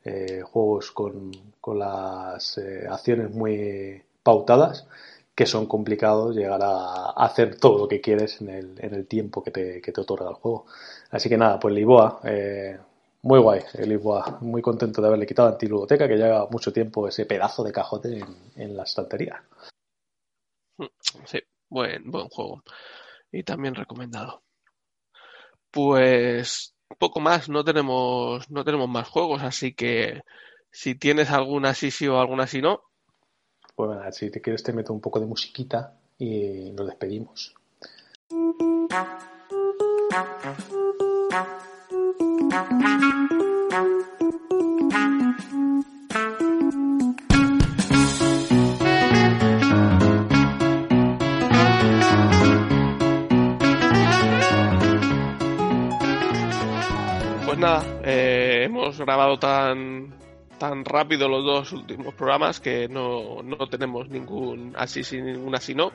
[0.05, 1.30] Eh, juegos con,
[1.60, 4.86] con las eh, acciones muy pautadas,
[5.34, 9.42] que son complicados llegar a hacer todo lo que quieres en el, en el tiempo
[9.42, 10.66] que te, que te otorga el juego.
[11.10, 12.78] Así que nada, pues Liboa, eh,
[13.24, 14.38] muy guay, el Lisboa.
[14.42, 18.36] Muy contento de haberle quitado Antiludoteca, que lleva mucho tiempo ese pedazo de cajote en,
[18.55, 19.42] en, la estantería.
[21.24, 21.40] Sí,
[21.70, 22.62] buen, buen juego.
[23.32, 24.42] Y también recomendado.
[25.70, 30.20] Pues poco más, no tenemos, no tenemos más juegos, así que
[30.70, 32.82] si tienes alguna sí sí o alguna sí no.
[33.74, 37.55] Pues bueno, si te quieres te meto un poco de musiquita y nos despedimos.
[42.55, 42.62] Pues
[57.59, 60.14] nada, eh, hemos grabado tan,
[60.56, 65.90] tan rápido los dos últimos programas que no, no tenemos ningún así sin ninguna sino.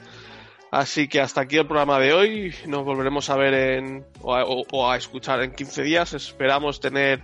[0.72, 2.54] Así que hasta aquí el programa de hoy.
[2.68, 6.14] Nos volveremos a ver en, o, a, o a escuchar en 15 días.
[6.14, 7.24] Esperamos tener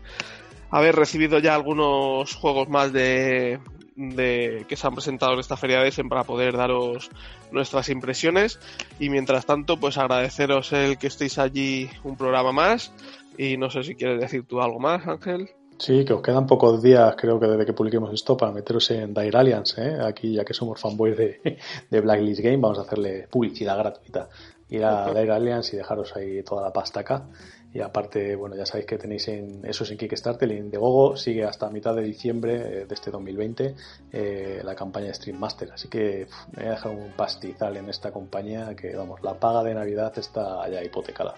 [0.72, 3.60] haber recibido ya algunos juegos más de,
[3.96, 7.10] de que se han presentado en esta feria de Essen para poder daros
[7.52, 8.60] nuestras impresiones
[9.00, 12.92] y mientras tanto pues agradeceros el que estéis allí un programa más
[13.38, 16.82] y no sé si quieres decir tú algo más Ángel Sí, que os quedan pocos
[16.82, 19.82] días, creo que desde que publiquemos esto, para meteros en Dire Alliance.
[19.82, 19.98] ¿eh?
[20.02, 21.42] Aquí, ya que somos fanboys de,
[21.90, 24.30] de Blacklist Game, vamos a hacerle publicidad gratuita.
[24.70, 27.28] Ir a Dire Alliance y dejaros ahí toda la pasta acá.
[27.74, 31.70] Y aparte, bueno, ya sabéis que tenéis en eso en Kickstarter, el Indiegogo sigue hasta
[31.70, 33.76] mitad de diciembre eh, de este 2020
[34.14, 35.74] eh, la campaña de Stream Master.
[35.74, 39.62] Así que me voy a dejar un pastizal en esta compañía que, vamos, la paga
[39.62, 41.36] de Navidad está ya hipotecada.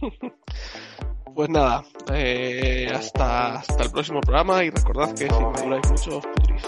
[1.34, 6.26] Pues nada, eh, hasta, hasta el próximo programa y recordad que si maduráis mucho os
[6.26, 6.62] pudrís.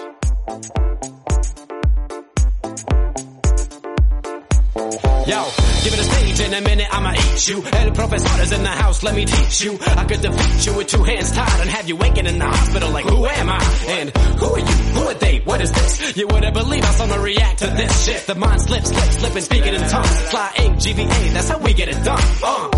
[5.27, 5.45] Yo,
[5.85, 7.63] give it a stage in a minute, I'ma eat you.
[7.73, 9.79] El profesor is in the house, let me teach you.
[9.97, 12.91] I could defeat you with two hands tied and have you waking in the hospital
[12.91, 13.59] like, who am I?
[13.89, 14.65] And who are you?
[14.65, 15.39] Who are they?
[15.45, 16.17] What is this?
[16.17, 18.27] You wouldn't believe how someone react to this shit.
[18.27, 20.21] The mind slips, slips, slipping, speaking in tongues.
[20.31, 22.23] Fly ink, GVA, that's how we get it done.
[22.43, 22.69] Uh,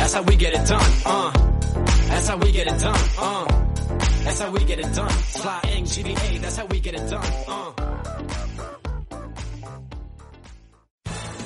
[0.00, 0.92] that's how we get it done.
[1.04, 1.30] Uh,
[2.08, 2.98] that's how we get it done.
[3.18, 3.44] Uh,
[4.24, 5.12] that's how we get it done.
[6.40, 7.26] That's how we get it done.
[7.46, 7.72] Uh.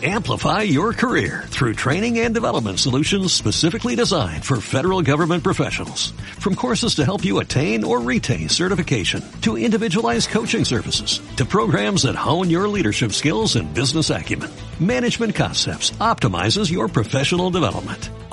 [0.07, 6.11] Amplify your career through training and development solutions specifically designed for federal government professionals.
[6.39, 12.03] From courses to help you attain or retain certification, to individualized coaching services, to programs
[12.03, 18.11] that hone your leadership skills and business acumen, Management Concepts optimizes your professional development.